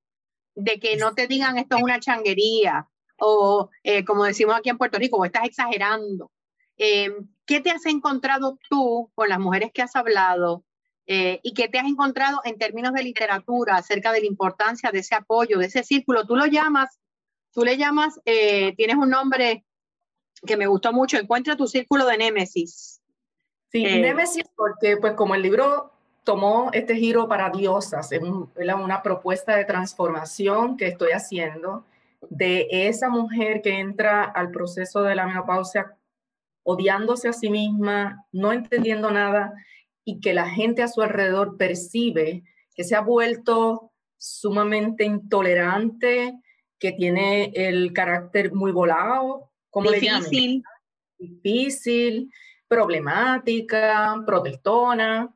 de 0.55 0.79
que 0.79 0.95
no 0.95 1.13
te 1.13 1.27
digan 1.27 1.57
esto 1.57 1.75
es 1.75 1.83
una 1.83 1.99
changuería 1.99 2.87
o 3.19 3.69
eh, 3.83 4.03
como 4.05 4.23
decimos 4.23 4.55
aquí 4.55 4.69
en 4.69 4.77
Puerto 4.77 4.97
Rico, 4.97 5.17
o 5.17 5.25
estás 5.25 5.45
exagerando. 5.45 6.31
Eh, 6.77 7.09
¿Qué 7.45 7.61
te 7.61 7.71
has 7.71 7.85
encontrado 7.85 8.57
tú 8.69 9.11
con 9.15 9.29
las 9.29 9.39
mujeres 9.39 9.71
que 9.73 9.81
has 9.81 9.95
hablado 9.95 10.63
eh, 11.07 11.39
y 11.43 11.53
qué 11.53 11.67
te 11.69 11.77
has 11.77 11.85
encontrado 11.85 12.41
en 12.43 12.57
términos 12.57 12.93
de 12.93 13.03
literatura 13.03 13.77
acerca 13.77 14.11
de 14.11 14.21
la 14.21 14.27
importancia 14.27 14.91
de 14.91 14.99
ese 14.99 15.15
apoyo, 15.15 15.59
de 15.59 15.67
ese 15.67 15.83
círculo? 15.83 16.25
Tú 16.25 16.35
lo 16.35 16.47
llamas, 16.47 16.99
tú 17.53 17.63
le 17.63 17.77
llamas, 17.77 18.19
tienes 18.23 18.95
un 18.95 19.09
nombre 19.09 19.63
que 20.45 20.57
me 20.57 20.67
gustó 20.67 20.91
mucho, 20.91 21.17
encuentra 21.17 21.55
tu 21.55 21.67
círculo 21.67 22.05
de 22.05 22.17
némesis. 22.17 23.01
Sí, 23.71 23.83
némesis 23.83 24.45
porque 24.55 24.97
pues 24.97 25.13
como 25.13 25.35
el 25.35 25.41
libro 25.41 25.91
tomó 26.23 26.69
este 26.73 26.95
giro 26.95 27.27
para 27.27 27.49
diosas, 27.49 28.11
es 28.11 28.21
una 28.21 29.01
propuesta 29.01 29.55
de 29.55 29.65
transformación 29.65 30.75
que 30.75 30.87
estoy 30.87 31.11
haciendo 31.11 31.85
de 32.29 32.67
esa 32.69 33.09
mujer 33.09 33.61
que 33.61 33.79
entra 33.79 34.23
al 34.23 34.51
proceso 34.51 35.03
de 35.03 35.15
la 35.15 35.27
menopausia 35.27 35.97
odiándose 36.63 37.27
a 37.27 37.33
sí 37.33 37.49
misma, 37.49 38.25
no 38.31 38.51
entendiendo 38.51 39.11
nada 39.11 39.53
y 40.03 40.19
que 40.19 40.33
la 40.33 40.49
gente 40.49 40.83
a 40.83 40.87
su 40.87 41.01
alrededor 41.01 41.57
percibe 41.57 42.43
que 42.75 42.83
se 42.83 42.95
ha 42.95 43.01
vuelto 43.01 43.91
sumamente 44.17 45.03
intolerante, 45.03 46.39
que 46.79 46.91
tiene 46.91 47.51
el 47.55 47.93
carácter 47.93 48.53
muy 48.53 48.71
volado, 48.71 49.51
como 49.69 49.91
difícil, 49.91 50.63
difícil, 51.17 52.31
problemática, 52.67 54.15
protestona. 54.25 55.33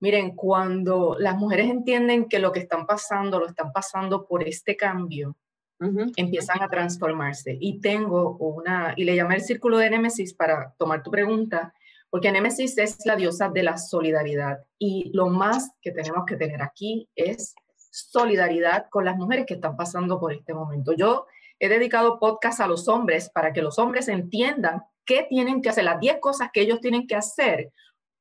Miren, 0.00 0.34
cuando 0.34 1.16
las 1.18 1.36
mujeres 1.36 1.70
entienden 1.70 2.28
que 2.28 2.38
lo 2.38 2.52
que 2.52 2.60
están 2.60 2.86
pasando 2.86 3.38
lo 3.38 3.46
están 3.46 3.72
pasando 3.72 4.26
por 4.26 4.46
este 4.46 4.76
cambio, 4.76 5.36
empiezan 5.78 6.62
a 6.62 6.68
transformarse. 6.68 7.56
Y 7.60 7.80
tengo 7.80 8.36
una, 8.38 8.94
y 8.96 9.04
le 9.04 9.16
llamé 9.16 9.36
el 9.36 9.42
círculo 9.42 9.78
de 9.78 9.90
Némesis 9.90 10.34
para 10.34 10.74
tomar 10.78 11.02
tu 11.02 11.10
pregunta, 11.10 11.74
porque 12.10 12.32
Némesis 12.32 12.78
es 12.78 13.04
la 13.04 13.16
diosa 13.16 13.48
de 13.48 13.62
la 13.62 13.76
solidaridad. 13.76 14.58
Y 14.78 15.10
lo 15.12 15.28
más 15.28 15.72
que 15.80 15.92
tenemos 15.92 16.24
que 16.26 16.36
tener 16.36 16.62
aquí 16.62 17.08
es 17.14 17.54
solidaridad 17.90 18.86
con 18.90 19.04
las 19.04 19.16
mujeres 19.16 19.46
que 19.46 19.54
están 19.54 19.76
pasando 19.76 20.20
por 20.20 20.32
este 20.32 20.54
momento. 20.54 20.92
Yo 20.92 21.26
he 21.58 21.68
dedicado 21.68 22.18
podcast 22.18 22.60
a 22.60 22.66
los 22.66 22.88
hombres 22.88 23.30
para 23.30 23.52
que 23.52 23.62
los 23.62 23.78
hombres 23.78 24.08
entiendan 24.08 24.82
qué 25.04 25.26
tienen 25.28 25.62
que 25.62 25.70
hacer, 25.70 25.84
las 25.84 26.00
10 26.00 26.18
cosas 26.20 26.50
que 26.52 26.60
ellos 26.60 26.80
tienen 26.80 27.06
que 27.06 27.14
hacer 27.14 27.72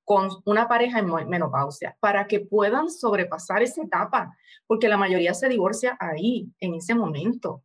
con 0.06 0.30
una 0.46 0.68
pareja 0.68 1.00
en 1.00 1.08
menopausia 1.28 1.98
para 2.00 2.28
que 2.28 2.40
puedan 2.40 2.90
sobrepasar 2.90 3.64
esa 3.64 3.82
etapa, 3.82 4.38
porque 4.68 4.88
la 4.88 4.98
mayoría 4.98 5.34
se 5.34 5.50
divorcia 5.50 5.98
ahí, 6.00 6.48
en 6.60 6.76
ese 6.76 6.94
momento. 6.94 7.64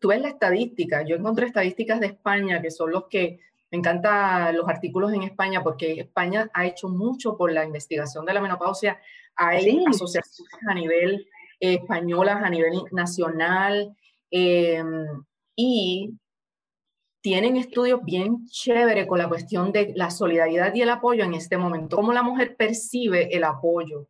Tú 0.00 0.08
ves 0.08 0.20
la 0.20 0.28
estadística, 0.28 1.02
yo 1.02 1.16
encontré 1.16 1.46
estadísticas 1.46 2.00
de 2.00 2.06
España 2.06 2.62
que 2.62 2.70
son 2.70 2.92
los 2.92 3.08
que 3.08 3.40
me 3.70 3.78
encantan 3.78 4.56
los 4.56 4.68
artículos 4.68 5.12
en 5.12 5.24
España 5.24 5.62
porque 5.62 6.00
España 6.00 6.48
ha 6.54 6.64
hecho 6.64 6.88
mucho 6.88 7.36
por 7.36 7.52
la 7.52 7.64
investigación 7.64 8.24
de 8.24 8.32
la 8.32 8.40
menopausia. 8.40 9.00
Hay 9.34 9.84
asociaciones 9.88 10.54
a 10.68 10.74
nivel 10.74 11.26
eh, 11.58 11.74
españolas, 11.74 12.40
a 12.42 12.50
nivel 12.50 12.82
nacional, 12.92 13.96
eh, 14.30 14.82
y 15.56 16.12
tienen 17.24 17.56
estudios 17.56 18.04
bien 18.04 18.44
chévere 18.48 19.06
con 19.06 19.16
la 19.16 19.30
cuestión 19.30 19.72
de 19.72 19.94
la 19.96 20.10
solidaridad 20.10 20.74
y 20.74 20.82
el 20.82 20.90
apoyo 20.90 21.24
en 21.24 21.32
este 21.32 21.56
momento. 21.56 21.96
Cómo 21.96 22.12
la 22.12 22.22
mujer 22.22 22.54
percibe 22.54 23.34
el 23.34 23.44
apoyo, 23.44 24.08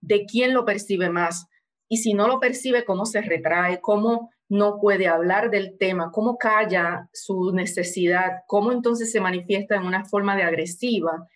de 0.00 0.24
quién 0.24 0.54
lo 0.54 0.64
percibe 0.64 1.10
más. 1.10 1.46
Y 1.90 1.98
si 1.98 2.14
no 2.14 2.26
lo 2.26 2.40
percibe, 2.40 2.86
cómo 2.86 3.04
se 3.04 3.20
retrae, 3.20 3.82
cómo 3.82 4.30
no 4.48 4.80
puede 4.80 5.08
hablar 5.08 5.50
del 5.50 5.76
tema, 5.76 6.10
cómo 6.10 6.38
calla 6.38 7.10
su 7.12 7.52
necesidad, 7.52 8.44
cómo 8.46 8.72
entonces 8.72 9.12
se 9.12 9.20
manifiesta 9.20 9.76
en 9.76 9.84
una 9.84 10.06
forma 10.06 10.34
de 10.34 10.44
agresiva. 10.44 11.28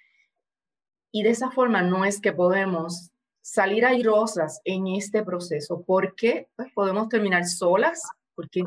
Y 1.13 1.25
de 1.25 1.31
esa 1.31 1.51
forma 1.51 1.83
no 1.83 2.07
es 2.07 2.23
que 2.23 2.33
podemos 2.33 3.11
salir 3.43 3.85
airosas 3.85 4.63
en 4.65 4.87
este 4.87 5.23
proceso, 5.23 5.85
porque 5.87 6.49
pues, 6.57 6.73
podemos 6.73 7.11
terminar 7.11 7.45
solas, 7.45 8.01
porque 8.35 8.65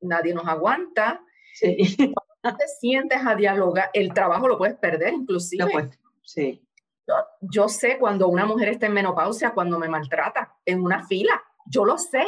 nadie 0.00 0.32
nos 0.32 0.46
aguanta, 0.46 1.20
Sí. 1.54 1.76
Cuando 2.42 2.58
te 2.58 2.68
sientes 2.78 3.18
a 3.24 3.34
dialogar, 3.34 3.90
el 3.94 4.12
trabajo 4.12 4.46
lo 4.48 4.58
puedes 4.58 4.76
perder 4.76 5.14
inclusive. 5.14 5.90
sí. 6.22 6.60
Yo, 7.40 7.68
sé 7.68 7.98
cuando 7.98 8.28
una 8.28 8.46
mujer 8.46 8.70
está 8.70 8.86
en 8.86 8.94
menopausia, 8.94 9.50
cuando 9.50 9.78
me 9.78 9.88
maltrata 9.88 10.56
en 10.64 10.82
una 10.82 11.06
fila, 11.06 11.42
yo 11.66 11.84
lo 11.84 11.98
sé. 11.98 12.24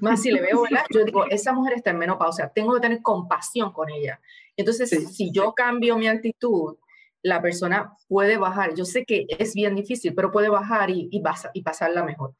Más 0.00 0.22
si 0.22 0.30
le 0.30 0.40
veo, 0.40 0.62
¿verdad? 0.62 0.84
Yo 0.90 1.04
digo, 1.04 1.26
esa 1.26 1.52
mujer 1.52 1.74
está 1.74 1.90
en 1.90 1.98
menopausia, 1.98 2.48
tengo 2.48 2.72
que 2.72 2.80
tener 2.80 3.02
compasión 3.02 3.70
con 3.70 3.90
ella. 3.90 4.18
Entonces, 4.56 5.14
si 5.14 5.30
yo 5.30 5.52
cambio 5.52 5.98
mi 5.98 6.08
actitud, 6.08 6.78
la 7.22 7.42
persona 7.42 7.94
puede 8.08 8.38
bajar. 8.38 8.74
Yo 8.74 8.86
sé 8.86 9.04
que 9.04 9.26
es 9.28 9.54
bien 9.54 9.74
difícil, 9.74 10.14
pero 10.14 10.32
puede 10.32 10.48
bajar 10.48 10.88
y, 10.88 11.08
y, 11.10 11.22
y 11.52 11.62
pasarla 11.62 12.02
mejor. 12.02 12.34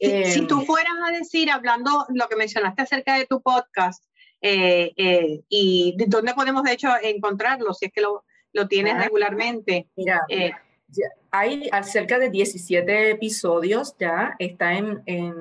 si 0.00 0.46
tú 0.48 0.60
em, 0.60 0.66
fueras 0.66 0.94
a 1.06 1.12
decir, 1.12 1.50
hablando 1.50 2.06
lo 2.08 2.26
que 2.28 2.36
mencionaste 2.36 2.82
acerca 2.82 3.14
de 3.16 3.26
tu 3.26 3.40
podcast, 3.40 4.04
eh, 4.40 4.92
eh, 4.96 5.42
y 5.48 5.94
dónde 6.06 6.32
podemos 6.32 6.62
de 6.62 6.72
hecho 6.72 6.88
encontrarlo 7.02 7.74
si 7.74 7.86
es 7.86 7.92
que 7.92 8.00
lo, 8.00 8.24
lo 8.52 8.68
tienes 8.68 8.94
ah, 8.94 9.02
regularmente. 9.04 9.88
Mira, 9.96 10.22
eh, 10.28 10.52
hay 11.30 11.70
cerca 11.84 12.18
de 12.18 12.30
17 12.30 13.10
episodios 13.10 13.94
ya, 13.98 14.34
está 14.38 14.72
en, 14.72 15.02
en, 15.06 15.34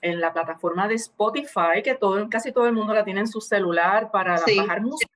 en, 0.00 0.20
la 0.20 0.32
plataforma 0.32 0.88
de 0.88 0.94
Spotify, 0.94 1.82
que 1.82 1.94
todo, 1.94 2.28
casi 2.30 2.52
todo 2.52 2.66
el 2.66 2.72
mundo 2.72 2.94
la 2.94 3.04
tiene 3.04 3.20
en 3.20 3.28
su 3.28 3.40
celular 3.40 4.10
para 4.10 4.40
bajar 4.56 4.80
música. 4.80 5.10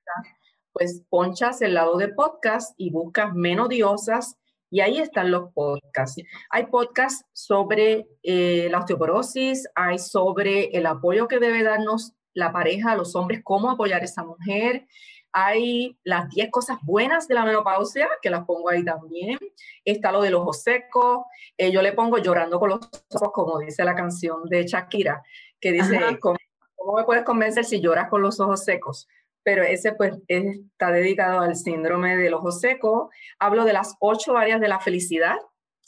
Pues 0.73 1.03
ponchas 1.09 1.63
el 1.63 1.75
lado 1.75 1.97
de 1.97 2.09
podcast 2.09 2.75
y 2.77 2.91
buscas 2.91 3.35
Menodiosas 3.35 4.37
y 4.71 4.81
ahí 4.81 4.99
están 4.99 5.31
los 5.31 5.51
podcasts. 5.55 6.23
Hay 6.51 6.67
podcasts 6.67 7.25
sobre 7.33 8.07
la 8.23 8.79
osteoporosis, 8.81 9.67
hay 9.75 9.99
sobre 9.99 10.67
el 10.77 10.85
apoyo 10.87 11.27
que 11.27 11.39
debe 11.39 11.63
darnos 11.63 12.13
la 12.39 12.53
pareja, 12.53 12.95
los 12.95 13.17
hombres, 13.17 13.41
cómo 13.43 13.71
apoyar 13.71 14.01
a 14.01 14.05
esa 14.05 14.23
mujer. 14.23 14.87
Hay 15.33 15.99
las 16.05 16.31
10 16.31 16.51
cosas 16.51 16.79
buenas 16.83 17.27
de 17.29 17.35
la 17.35 17.45
menopausia, 17.45 18.09
que 18.23 18.31
las 18.31 18.45
pongo 18.47 18.71
ahí 18.71 18.85
también. 18.85 19.39
Está 19.85 20.13
lo 20.13 20.23
del 20.23 20.37
ojo 20.37 20.53
seco. 20.53 21.27
Eh, 21.59 21.73
yo 21.73 21.83
le 21.83 21.93
pongo 21.93 22.19
llorando 22.19 22.61
con 22.61 22.71
los 22.71 22.81
ojos, 23.13 23.31
como 23.33 23.59
dice 23.59 23.85
la 23.85 23.95
canción 23.95 24.49
de 24.49 24.65
Shakira, 24.65 25.23
que 25.61 25.73
dice, 25.73 25.99
¿cómo, 26.21 26.39
me 26.97 27.05
puedes 27.05 27.25
convencer 27.25 27.65
si 27.65 27.81
lloras 27.81 28.09
con 28.09 28.23
los 28.23 28.39
ojos 28.39 28.65
secos? 28.65 29.09
Pero 29.43 29.65
ese 29.65 29.93
pues 29.93 30.15
está 30.29 30.93
dedicado 30.93 31.41
al 31.41 31.57
síndrome 31.57 32.17
del 32.17 32.35
ojo 32.35 32.53
seco. 32.53 33.11
Hablo 33.39 33.65
de 33.65 33.73
las 33.73 33.97
ocho 33.99 34.37
áreas 34.37 34.61
de 34.61 34.69
la 34.69 34.79
felicidad, 34.79 35.37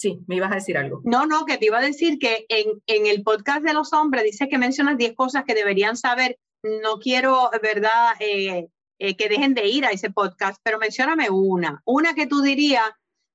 Sí, 0.01 0.19
me 0.27 0.37
ibas 0.37 0.51
a 0.51 0.55
decir 0.55 0.79
algo. 0.79 1.03
No, 1.05 1.27
no, 1.27 1.45
que 1.45 1.59
te 1.59 1.67
iba 1.67 1.77
a 1.77 1.83
decir 1.83 2.19
que 2.19 2.47
en, 2.49 2.83
en 2.87 3.05
el 3.05 3.23
podcast 3.23 3.63
de 3.63 3.75
los 3.75 3.93
hombres 3.93 4.25
dice 4.25 4.49
que 4.49 4.57
mencionas 4.57 4.97
10 4.97 5.15
cosas 5.15 5.45
que 5.45 5.53
deberían 5.53 5.95
saber. 5.95 6.39
No 6.63 6.99
quiero, 6.99 7.51
¿verdad?, 7.63 8.15
eh, 8.19 8.71
eh, 8.99 9.17
que 9.19 9.29
dejen 9.29 9.53
de 9.53 9.67
ir 9.67 9.85
a 9.85 9.91
ese 9.91 10.09
podcast, 10.09 10.59
pero 10.63 10.79
mencióname 10.79 11.29
una. 11.29 11.83
Una 11.85 12.15
que 12.15 12.27
tú 12.27 12.41
dirías, 12.41 12.91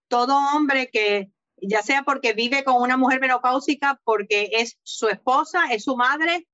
todo 0.08 0.40
hombre 0.56 0.90
que, 0.92 1.30
ya 1.58 1.84
sea 1.84 2.02
porque 2.02 2.34
vive 2.34 2.64
con 2.64 2.82
una 2.82 2.98
mujer 2.98 3.20
menopáusica, 3.22 4.02
porque 4.04 4.50
es 4.54 4.80
su 4.82 5.08
esposa, 5.08 5.72
es 5.72 5.84
su 5.84 5.96
madre, 5.96 6.48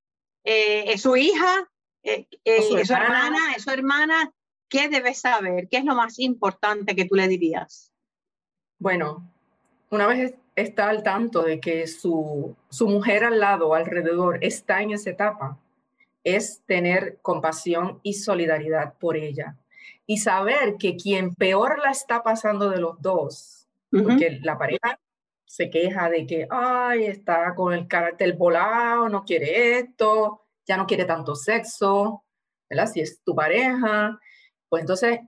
eh, 0.43 0.91
es 0.91 1.03
su 1.03 1.15
hija, 1.15 1.69
es 2.03 2.67
su 2.67 2.93
hermana, 2.93 3.53
es 3.55 3.63
su 3.63 3.69
hermana, 3.69 4.33
¿qué 4.67 4.89
debe 4.89 5.13
saber? 5.13 5.69
¿Qué 5.69 5.77
es 5.77 5.85
lo 5.85 5.95
más 5.95 6.19
importante 6.19 6.97
que 6.97 7.05
tú 7.05 7.15
le 7.15 7.29
dirías? 7.29 7.93
Bueno, 8.77 9.30
una 9.91 10.07
vez 10.07 10.33
está 10.55 10.89
al 10.89 11.03
tanto 11.03 11.43
de 11.43 11.59
que 11.59 11.85
su, 11.87 12.55
su 12.69 12.87
mujer 12.87 13.23
al 13.23 13.39
lado, 13.39 13.75
alrededor, 13.75 14.39
está 14.41 14.81
en 14.81 14.91
esa 14.91 15.09
etapa, 15.09 15.59
es 16.23 16.61
tener 16.65 17.19
compasión 17.21 17.99
y 18.01 18.13
solidaridad 18.13 18.93
por 18.99 19.17
ella. 19.17 19.57
Y 20.05 20.17
saber 20.17 20.77
que 20.77 20.95
quien 20.95 21.35
peor 21.35 21.79
la 21.79 21.91
está 21.91 22.23
pasando 22.23 22.69
de 22.69 22.79
los 22.79 23.01
dos, 23.01 23.67
porque 23.91 24.39
la 24.41 24.57
pareja 24.57 24.99
se 25.45 25.69
queja 25.69 26.09
de 26.09 26.25
que, 26.25 26.47
ay, 26.49 27.05
está 27.05 27.53
con 27.55 27.73
el 27.73 27.87
carácter 27.87 28.33
volado, 28.37 29.09
no 29.09 29.23
quiere 29.25 29.79
esto, 29.79 30.45
ya 30.65 30.77
no 30.77 30.85
quiere 30.85 31.05
tanto 31.05 31.35
sexo, 31.35 32.23
¿verdad? 32.69 32.87
Si 32.87 33.01
es 33.01 33.21
tu 33.23 33.35
pareja, 33.35 34.17
Pues 34.69 34.81
entonces, 34.81 35.19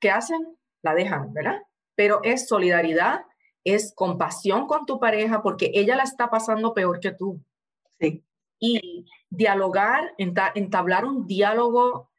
¿qué 0.00 0.10
hacen? 0.10 0.56
La 0.82 0.94
dejan, 0.94 1.34
¿verdad? 1.34 1.60
Pero 1.94 2.20
es 2.22 2.48
solidaridad, 2.48 3.26
es 3.64 3.92
compasión 3.94 4.66
con 4.66 4.86
tu 4.86 4.98
pareja 4.98 5.42
porque 5.42 5.70
ella 5.74 5.96
la 5.96 6.04
está 6.04 6.30
pasando 6.30 6.74
peor 6.74 7.00
que 7.00 7.12
tú. 7.12 7.40
Sí. 7.98 8.24
Y 8.58 9.06
dialogar, 9.28 10.14
entablar 10.18 11.04
un 11.04 11.26
diálogo 11.26 12.10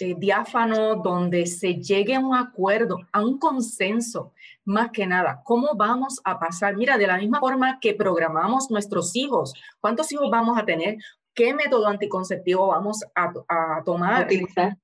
eh, 0.00 0.14
diáfano 0.16 0.96
donde 0.96 1.46
se 1.46 1.74
llegue 1.74 2.14
a 2.14 2.20
un 2.20 2.34
acuerdo, 2.34 2.98
a 3.12 3.22
un 3.22 3.38
consenso, 3.38 4.32
más 4.64 4.90
que 4.90 5.06
nada. 5.06 5.42
¿Cómo 5.44 5.74
vamos 5.76 6.20
a 6.24 6.38
pasar? 6.38 6.76
Mira, 6.76 6.96
de 6.96 7.06
la 7.06 7.18
misma 7.18 7.38
forma 7.38 7.78
que 7.80 7.94
programamos 7.94 8.70
nuestros 8.70 9.14
hijos, 9.14 9.52
¿cuántos 9.78 10.10
hijos 10.12 10.30
vamos 10.30 10.58
a 10.58 10.64
tener? 10.64 10.96
¿Qué 11.34 11.52
método 11.52 11.86
anticonceptivo 11.86 12.68
vamos 12.68 13.04
a, 13.14 13.32
a 13.48 13.82
tomar? 13.84 14.24
utilizar. 14.24 14.76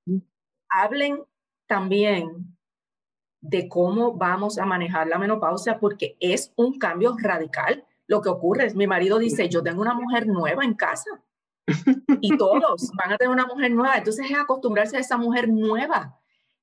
Hablen 0.69 1.23
también 1.67 2.56
de 3.49 3.69
cómo 3.69 4.15
vamos 4.15 4.59
a 4.59 4.67
manejar 4.67 5.07
la 5.07 5.19
menopausia 5.19 5.79
porque 5.79 6.17
es 6.21 6.53
un 6.57 6.79
cambio 6.79 7.17
radical. 7.19 7.85
Lo 8.07 8.21
que 8.21 8.29
ocurre 8.29 8.67
es, 8.67 8.75
mi 8.75 8.87
marido 8.87 9.19
dice, 9.19 9.49
yo 9.49 9.63
tengo 9.63 9.83
una 9.83 9.95
mujer 9.95 10.27
nueva 10.27 10.65
en 10.65 10.75
casa 10.75 11.11
y 12.21 12.37
todos 12.37 12.91
van 12.95 13.13
a 13.13 13.17
tener 13.17 13.33
una 13.33 13.47
mujer 13.47 13.71
nueva. 13.71 13.97
Entonces 13.97 14.31
es 14.31 14.37
acostumbrarse 14.37 14.97
a 14.97 15.01
esa 15.01 15.17
mujer 15.17 15.49
nueva 15.49 16.19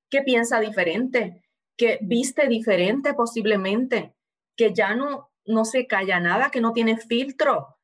que 0.10 0.22
piensa 0.22 0.60
diferente, 0.60 1.44
que 1.78 2.00
viste 2.02 2.48
diferente 2.48 3.14
posiblemente, 3.14 4.14
que 4.56 4.74
ya 4.74 4.94
no, 4.94 5.32
no 5.46 5.66
se 5.66 5.88
calla 5.88 6.20
nada, 6.20 6.52
que 6.52 6.62
no 6.62 6.74
tiene 6.74 6.98
filtro, 6.98 7.78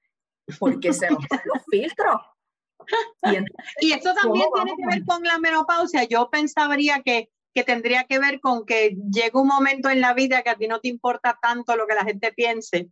porque 0.60 0.94
se 0.94 1.10
los 1.10 1.64
filtros. 1.72 2.22
Y, 3.24 3.88
y 3.88 3.94
eso 3.94 4.14
también 4.14 4.48
tiene 4.54 4.76
que 4.76 4.86
ver 4.86 5.06
con 5.06 5.24
la 5.24 5.38
menopausia. 5.40 6.04
Yo 6.06 6.30
pensaría 6.30 7.02
que 7.02 7.30
que 7.54 7.64
tendría 7.64 8.04
que 8.04 8.20
ver 8.20 8.40
con 8.40 8.66
que 8.66 8.96
llega 9.12 9.42
un 9.42 9.48
momento 9.48 9.90
en 9.90 10.02
la 10.02 10.14
vida 10.14 10.44
que 10.44 10.50
a 10.50 10.56
ti 10.56 10.68
no 10.68 10.80
te 10.80 10.88
importa 10.88 11.38
tanto 11.42 11.76
lo 11.76 11.88
que 11.88 11.96
la 11.96 12.04
gente 12.04 12.32
piense 12.32 12.90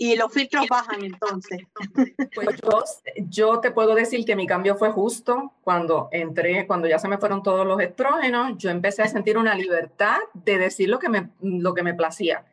y 0.00 0.14
los 0.14 0.32
filtros 0.32 0.66
bajan 0.68 1.04
entonces. 1.04 1.60
Pues 2.34 2.60
yo, 2.62 2.84
yo, 3.28 3.60
te 3.60 3.72
puedo 3.72 3.94
decir 3.94 4.24
que 4.24 4.36
mi 4.36 4.46
cambio 4.46 4.76
fue 4.76 4.90
justo 4.92 5.54
cuando 5.60 6.08
entré, 6.12 6.66
cuando 6.66 6.86
ya 6.86 6.98
se 6.98 7.08
me 7.08 7.18
fueron 7.18 7.42
todos 7.42 7.66
los 7.66 7.80
estrógenos, 7.80 8.56
yo 8.58 8.70
empecé 8.70 9.02
a 9.02 9.08
sentir 9.08 9.36
una 9.36 9.54
libertad 9.54 10.18
de 10.34 10.58
decir 10.58 10.88
lo 10.88 10.98
que 10.98 11.08
me, 11.08 11.30
lo 11.40 11.74
que 11.74 11.82
me 11.82 11.94
placía. 11.94 12.46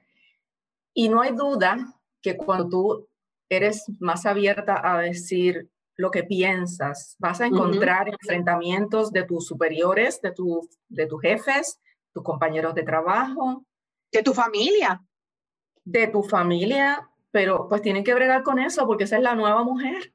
Y 0.93 1.09
no 1.09 1.21
hay 1.21 1.33
duda 1.33 1.77
que 2.21 2.35
cuando 2.35 2.69
tú 2.69 3.07
eres 3.50 3.85
más 4.00 4.25
abierta 4.25 4.81
a 4.83 5.00
decir 5.00 5.69
lo 5.98 6.12
que 6.12 6.24
piensas. 6.24 7.16
Vas 7.20 7.42
a 7.42 7.48
encontrar 7.48 8.10
enfrentamientos 8.10 9.12
de 9.12 9.24
tus 9.24 9.46
superiores, 9.46 10.22
de, 10.22 10.32
tu, 10.32 10.70
de 10.90 11.08
tus 11.08 11.22
jefes, 11.22 11.80
tus 12.14 12.24
compañeros 12.24 12.75
de 12.75 12.84
trabajo. 12.84 13.66
De 14.12 14.24
tu 14.24 14.34
familia. 14.34 15.02
De 15.84 16.08
tu 16.08 16.24
familia, 16.24 17.10
pero 17.32 17.68
pues 17.70 17.82
tienen 17.82 18.04
que 18.04 18.14
bregar 18.14 18.44
con 18.44 18.60
eso 18.60 18.86
porque 18.88 19.06
esa 19.06 19.18
es 19.18 19.24
la 19.24 19.36
nueva 19.36 19.64
mujer. 19.64 20.14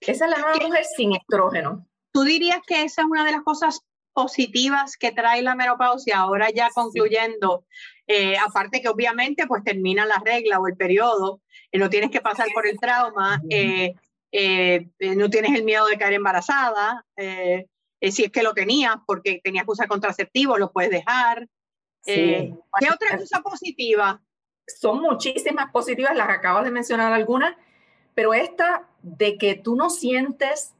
Esa 0.00 0.24
es 0.24 0.30
la 0.30 0.38
nueva 0.38 0.58
mujer 0.66 0.84
sin 0.96 1.14
estrógeno. 1.14 1.86
¿Tú 2.12 2.24
dirías 2.24 2.60
que 2.66 2.82
esa 2.82 3.02
es 3.02 3.08
una 3.08 3.24
de 3.24 3.32
las 3.32 3.42
cosas 3.42 3.80
positivas 4.12 4.96
que 4.96 5.12
trae 5.12 5.42
la 5.42 5.54
menopausia? 5.54 6.18
Ahora 6.18 6.50
ya 6.50 6.68
concluyendo, 6.74 7.64
eh, 8.06 8.36
aparte 8.36 8.82
que 8.82 8.88
obviamente 8.88 9.46
pues 9.46 9.64
termina 9.64 10.04
la 10.04 10.20
regla 10.24 10.58
o 10.58 10.66
el 10.66 10.76
periodo, 10.76 11.40
y 11.70 11.78
no 11.78 11.88
tienes 11.88 12.10
que 12.10 12.20
pasar 12.20 12.48
por 12.52 12.66
el 12.66 12.78
trauma, 12.78 13.40
eh, 13.48 13.84
eh, 13.84 13.94
eh, 14.32 14.88
no 15.16 15.28
tienes 15.28 15.54
el 15.54 15.64
miedo 15.64 15.86
de 15.86 15.98
caer 15.98 16.14
embarazada, 16.14 17.04
eh, 17.16 17.66
si 18.10 18.24
es 18.24 18.32
que 18.32 18.42
lo 18.42 18.54
tenías 18.54 18.96
porque 19.06 19.40
tenías 19.44 19.64
que 19.64 19.72
usar 19.72 19.88
contraceptivos, 19.88 20.58
lo 20.58 20.72
puedes 20.72 20.90
dejar. 20.90 21.46
¿Qué 22.04 22.54
otra 22.92 23.18
cosa 23.18 23.42
positiva? 23.42 24.20
Son 24.66 25.00
muchísimas 25.00 25.70
positivas, 25.70 26.16
las 26.16 26.30
acabas 26.30 26.64
de 26.64 26.70
mencionar 26.70 27.12
algunas, 27.12 27.54
pero 28.14 28.34
esta 28.34 28.88
de 29.02 29.36
que 29.36 29.54
tú 29.54 29.76
no 29.76 29.90
sientes 29.90 30.74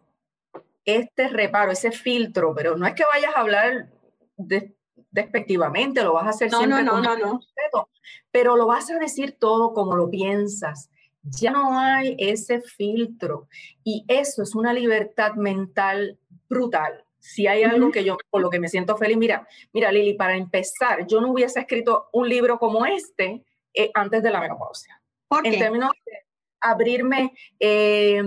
este 0.85 1.28
reparo, 1.28 1.71
ese 1.71 1.92
filtro, 1.92 2.55
pero 2.55 2.77
no 2.77 2.87
es 2.87 2.94
que 2.94 3.05
vayas 3.05 3.35
a 3.37 3.40
hablar 3.40 3.92
despectivamente, 5.11 6.03
lo 6.03 6.14
vas 6.14 6.27
a 6.27 6.31
hacer 6.31 6.50
no, 6.50 6.59
siempre 6.59 6.83
no, 6.83 7.00
no, 7.00 7.16
no, 7.16 7.40
no. 7.72 7.88
pero 8.31 8.57
lo 8.57 8.66
vas 8.66 8.90
a 8.90 8.98
decir 8.98 9.37
todo 9.38 9.74
como 9.74 9.94
lo 9.94 10.11
piensas 10.11 10.90
ya 11.22 11.50
no 11.52 11.78
hay 11.78 12.16
ese 12.18 12.61
filtro 12.61 13.48
y 13.85 14.04
eso 14.08 14.42
es 14.42 14.54
una 14.54 14.72
libertad 14.72 15.35
mental 15.35 16.18
brutal. 16.48 17.04
Si 17.18 17.46
hay 17.46 17.62
algo 17.62 17.92
que 17.92 18.02
yo, 18.02 18.16
por 18.30 18.42
lo 18.42 18.50
que 18.50 18.58
me 18.58 18.68
siento 18.68 18.96
feliz, 18.96 19.16
mira, 19.16 19.46
mira 19.72 19.92
Lili, 19.92 20.14
para 20.14 20.37
empezar, 20.37 21.06
yo 21.06 21.20
no 21.20 21.30
hubiese 21.30 21.61
escrito 21.61 22.08
un 22.12 22.28
libro 22.28 22.58
como 22.58 22.85
este 22.85 23.44
eh, 23.72 23.90
antes 23.94 24.22
de 24.22 24.30
la 24.30 24.40
menopausia. 24.40 25.00
¿Por 25.28 25.46
En 25.46 25.58
términos 25.58 25.92
de 26.04 26.12
abrirme, 26.61 27.32
eh, 27.61 28.22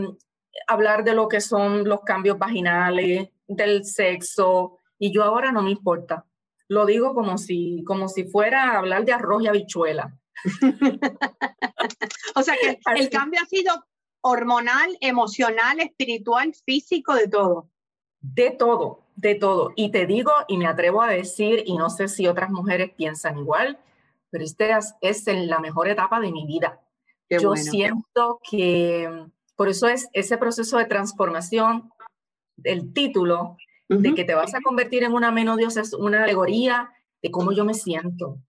hablar 0.67 1.03
de 1.03 1.13
lo 1.13 1.27
que 1.27 1.41
son 1.41 1.87
los 1.87 2.01
cambios 2.01 2.39
vaginales, 2.39 3.29
del 3.47 3.83
sexo, 3.85 4.79
y 4.97 5.13
yo 5.13 5.23
ahora 5.23 5.51
no 5.51 5.61
me 5.61 5.71
importa. 5.71 6.25
Lo 6.67 6.85
digo 6.85 7.13
como 7.13 7.37
si, 7.37 7.83
como 7.85 8.07
si 8.07 8.23
fuera 8.23 8.71
a 8.71 8.77
hablar 8.79 9.05
de 9.05 9.13
arroz 9.13 9.43
y 9.43 9.47
habichuela. 9.47 10.17
o 12.35 12.41
sea 12.41 12.55
que 12.55 12.79
el 12.95 13.09
cambio 13.09 13.41
ha 13.41 13.45
sido 13.45 13.85
hormonal, 14.21 14.97
emocional, 15.01 15.79
espiritual, 15.79 16.53
físico, 16.65 17.13
de 17.13 17.27
todo. 17.27 17.69
De 18.21 18.51
todo, 18.51 19.03
de 19.15 19.35
todo. 19.35 19.71
Y 19.75 19.91
te 19.91 20.07
digo, 20.07 20.31
y 20.47 20.57
me 20.57 20.65
atrevo 20.65 21.01
a 21.01 21.09
decir, 21.09 21.63
y 21.65 21.77
no 21.77 21.89
sé 21.89 22.07
si 22.07 22.27
otras 22.27 22.49
mujeres 22.49 22.91
piensan 22.95 23.37
igual, 23.37 23.79
pero 24.31 24.43
esta 24.43 24.79
es 25.01 25.27
la 25.27 25.59
mejor 25.59 25.87
etapa 25.87 26.19
de 26.19 26.31
mi 26.31 26.45
vida. 26.47 26.81
Yo 27.29 27.55
siento 27.55 28.39
que 28.49 29.27
por 29.55 29.69
eso 29.69 29.87
es 29.87 30.09
ese 30.13 30.37
proceso 30.37 30.77
de 30.77 30.85
transformación, 30.85 31.91
el 32.63 32.93
título 32.93 33.57
de 33.87 34.13
que 34.13 34.23
te 34.23 34.33
vas 34.33 34.53
a 34.55 34.61
convertir 34.61 35.03
en 35.03 35.13
una 35.13 35.31
menodiosa 35.31 35.81
es 35.81 35.93
una 35.93 36.23
alegoría 36.23 36.91
de 37.21 37.31
cómo 37.31 37.51
yo 37.51 37.63
me 37.65 37.73
siento. 37.73 38.39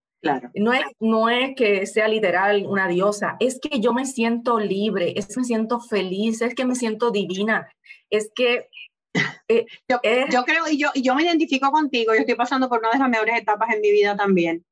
No 0.54 0.72
es, 0.72 0.82
no 1.00 1.28
es 1.28 1.54
que 1.56 1.86
sea 1.86 2.08
literal 2.08 2.66
una 2.66 2.88
diosa, 2.88 3.36
es 3.40 3.58
que 3.60 3.80
yo 3.80 3.92
me 3.92 4.04
siento 4.04 4.58
libre, 4.58 5.14
es 5.16 5.28
que 5.28 5.40
me 5.40 5.44
siento 5.44 5.80
feliz, 5.80 6.42
es 6.42 6.54
que 6.54 6.64
me 6.64 6.74
siento 6.74 7.10
divina, 7.10 7.70
es 8.10 8.30
que... 8.34 8.68
Eh, 9.48 9.64
yo, 9.88 10.00
yo, 10.28 10.44
creo, 10.44 10.68
y 10.68 10.76
yo, 10.76 10.88
yo 10.96 11.14
me 11.14 11.22
identifico 11.22 11.70
contigo, 11.70 12.12
yo 12.12 12.20
estoy 12.20 12.34
pasando 12.34 12.68
por 12.68 12.80
una 12.80 12.90
de 12.90 12.98
las 12.98 13.08
mejores 13.08 13.40
etapas 13.40 13.72
en 13.72 13.80
mi 13.80 13.92
vida 13.92 14.16
también. 14.16 14.64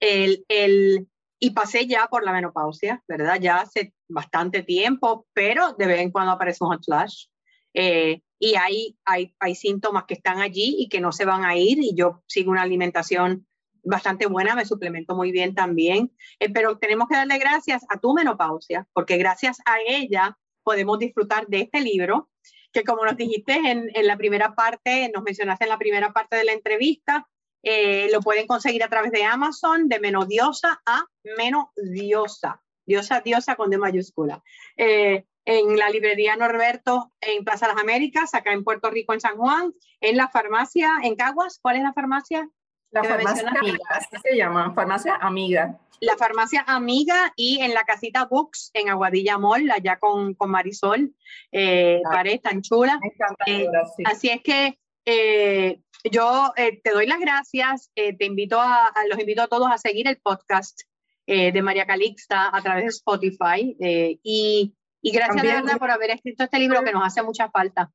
El, 0.00 0.42
el, 0.48 1.06
y 1.38 1.50
pasé 1.50 1.86
ya 1.86 2.06
por 2.06 2.24
la 2.24 2.32
menopausia, 2.32 3.02
¿verdad? 3.06 3.38
Ya 3.40 3.60
hace 3.60 3.92
bastante 4.08 4.62
tiempo, 4.62 5.26
pero 5.34 5.74
de 5.74 5.86
vez 5.86 6.00
en 6.00 6.10
cuando 6.10 6.32
aparece 6.32 6.64
un 6.64 6.70
hot 6.70 6.84
flash. 6.84 7.26
Eh, 7.74 8.22
y 8.38 8.54
hay, 8.54 8.96
hay, 9.04 9.34
hay 9.38 9.54
síntomas 9.54 10.04
que 10.04 10.14
están 10.14 10.40
allí 10.40 10.76
y 10.78 10.88
que 10.88 11.00
no 11.00 11.12
se 11.12 11.24
van 11.24 11.44
a 11.44 11.56
ir 11.56 11.78
y 11.80 11.94
yo 11.94 12.22
sigo 12.26 12.50
una 12.50 12.62
alimentación 12.62 13.46
bastante 13.82 14.26
buena, 14.26 14.54
me 14.54 14.64
suplemento 14.64 15.14
muy 15.14 15.32
bien 15.32 15.54
también, 15.54 16.12
eh, 16.38 16.50
pero 16.52 16.78
tenemos 16.78 17.08
que 17.08 17.16
darle 17.16 17.38
gracias 17.38 17.84
a 17.88 17.98
tu 17.98 18.14
menopausia, 18.14 18.86
porque 18.92 19.16
gracias 19.16 19.58
a 19.64 19.76
ella 19.86 20.38
podemos 20.62 20.98
disfrutar 20.98 21.46
de 21.48 21.62
este 21.62 21.80
libro, 21.80 22.30
que 22.72 22.84
como 22.84 23.04
nos 23.04 23.16
dijiste 23.16 23.54
en, 23.54 23.90
en 23.94 24.06
la 24.06 24.16
primera 24.16 24.54
parte, 24.54 25.10
nos 25.14 25.22
mencionaste 25.22 25.64
en 25.64 25.70
la 25.70 25.78
primera 25.78 26.12
parte 26.12 26.36
de 26.36 26.44
la 26.44 26.52
entrevista, 26.52 27.26
eh, 27.62 28.08
lo 28.10 28.20
pueden 28.20 28.46
conseguir 28.46 28.82
a 28.82 28.88
través 28.88 29.12
de 29.12 29.24
Amazon, 29.24 29.88
de 29.88 30.00
menodiosa 30.00 30.82
a 30.84 31.04
menodiosa, 31.36 32.60
diosa, 32.84 33.20
diosa 33.20 33.54
con 33.54 33.70
D 33.70 33.78
mayúscula. 33.78 34.42
Eh, 34.76 35.24
en 35.44 35.76
la 35.76 35.90
librería 35.90 36.36
Norberto 36.36 37.12
en 37.20 37.44
Plaza 37.44 37.68
Las 37.68 37.78
Américas, 37.78 38.34
acá 38.34 38.52
en 38.52 38.64
Puerto 38.64 38.90
Rico, 38.90 39.12
en 39.12 39.20
San 39.20 39.36
Juan, 39.36 39.72
en 40.00 40.16
la 40.16 40.28
farmacia, 40.28 40.90
en 41.02 41.16
Caguas, 41.16 41.58
¿cuál 41.60 41.76
es 41.76 41.82
la 41.82 41.92
farmacia? 41.92 42.48
La 42.92 43.02
farmacia 43.02 43.48
amiga, 43.48 43.78
así 43.88 44.16
se 44.22 44.36
llama, 44.36 44.74
farmacia 44.74 45.16
amiga. 45.16 45.78
La 46.00 46.16
farmacia 46.16 46.62
amiga 46.66 47.32
y 47.36 47.60
en 47.60 47.72
la 47.72 47.84
casita 47.84 48.26
Books 48.26 48.70
en 48.74 48.90
Aguadilla 48.90 49.38
Mall, 49.38 49.70
allá 49.70 49.98
con, 49.98 50.34
con 50.34 50.50
Marisol, 50.50 51.14
eh, 51.52 52.02
tan 52.42 52.60
chula. 52.60 53.00
Eh, 53.46 53.66
así 54.04 54.28
es 54.28 54.42
que 54.42 54.78
eh, 55.06 55.80
yo 56.10 56.52
eh, 56.56 56.80
te 56.82 56.90
doy 56.90 57.06
las 57.06 57.18
gracias, 57.18 57.90
te 57.94 58.24
invito 58.26 58.60
a, 58.60 58.92
los 59.08 59.18
invito 59.18 59.42
a 59.42 59.48
todos 59.48 59.70
a 59.70 59.78
seguir 59.78 60.06
el 60.06 60.18
podcast 60.18 60.82
de 61.26 61.62
María 61.62 61.86
Calixta 61.86 62.54
a 62.54 62.60
través 62.60 62.84
de 62.84 62.88
Spotify 62.90 63.74
y, 63.78 64.74
y 65.00 65.12
gracias 65.12 65.78
por 65.78 65.90
haber 65.90 66.10
escrito 66.10 66.44
este 66.44 66.58
libro 66.58 66.82
que 66.82 66.92
nos 66.92 67.06
hace 67.06 67.22
mucha 67.22 67.48
falta. 67.48 67.90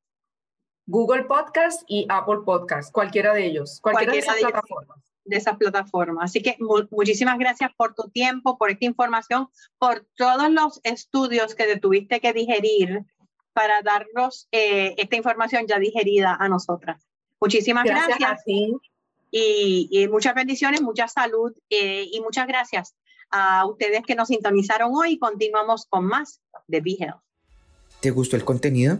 Google 0.88 1.26
Podcast 1.26 1.84
y 1.86 2.06
Apple 2.10 2.40
Podcast, 2.46 2.94
cualquiera 2.94 3.34
de 3.34 3.46
ellos, 3.46 3.82
cualquiera, 3.82 4.14
de 4.14 4.20
esas 4.20 4.38
plataformas. 4.38 4.98
De 5.26 5.36
esas 5.36 5.58
plataformas. 5.58 6.24
Así 6.24 6.42
que 6.42 6.58
muchísimas 6.90 7.38
gracias 7.38 7.72
por 7.76 7.94
tu 7.94 8.10
tiempo, 8.10 8.58
por 8.58 8.72
esta 8.72 8.86
información, 8.86 9.50
por 9.78 10.08
todos 10.16 10.50
los 10.50 10.80
estudios 10.84 11.56
que 11.56 11.66
te 11.66 11.78
tuviste 11.78 12.22
que 12.22 12.32
digerir 12.32 13.04
para 13.52 13.82
darnos 13.82 14.48
eh, 14.54 14.96
esta 14.98 15.18
información 15.18 15.68
ya 15.68 15.78
digerida 15.78 16.38
a 16.40 16.48
nosotras. 16.48 17.06
Muchísimas 17.42 17.84
gracias. 17.84 18.18
gracias. 18.20 18.40
A 18.40 18.44
ti. 18.46 18.74
Y, 19.30 20.08
muchas 20.10 20.36
bendiciones, 20.36 20.82
mucha 20.82 21.10
salud 21.10 21.52
eh, 21.70 22.08
y 22.10 22.22
muchas 22.22 22.48
gracias 22.48 22.96
a 23.30 23.66
ustedes 23.66 24.04
que 24.06 24.16
nos 24.16 24.30
sintonizaron 24.30 24.92
hoy. 24.96 25.20
Continuamos 25.20 25.86
con 25.86 26.06
más 26.06 26.40
de 26.68 26.80
Be 26.80 26.96
Health. 26.98 27.22
¿Te 28.00 28.12
gustó 28.12 28.38
el 28.38 28.46
contenido? 28.46 29.00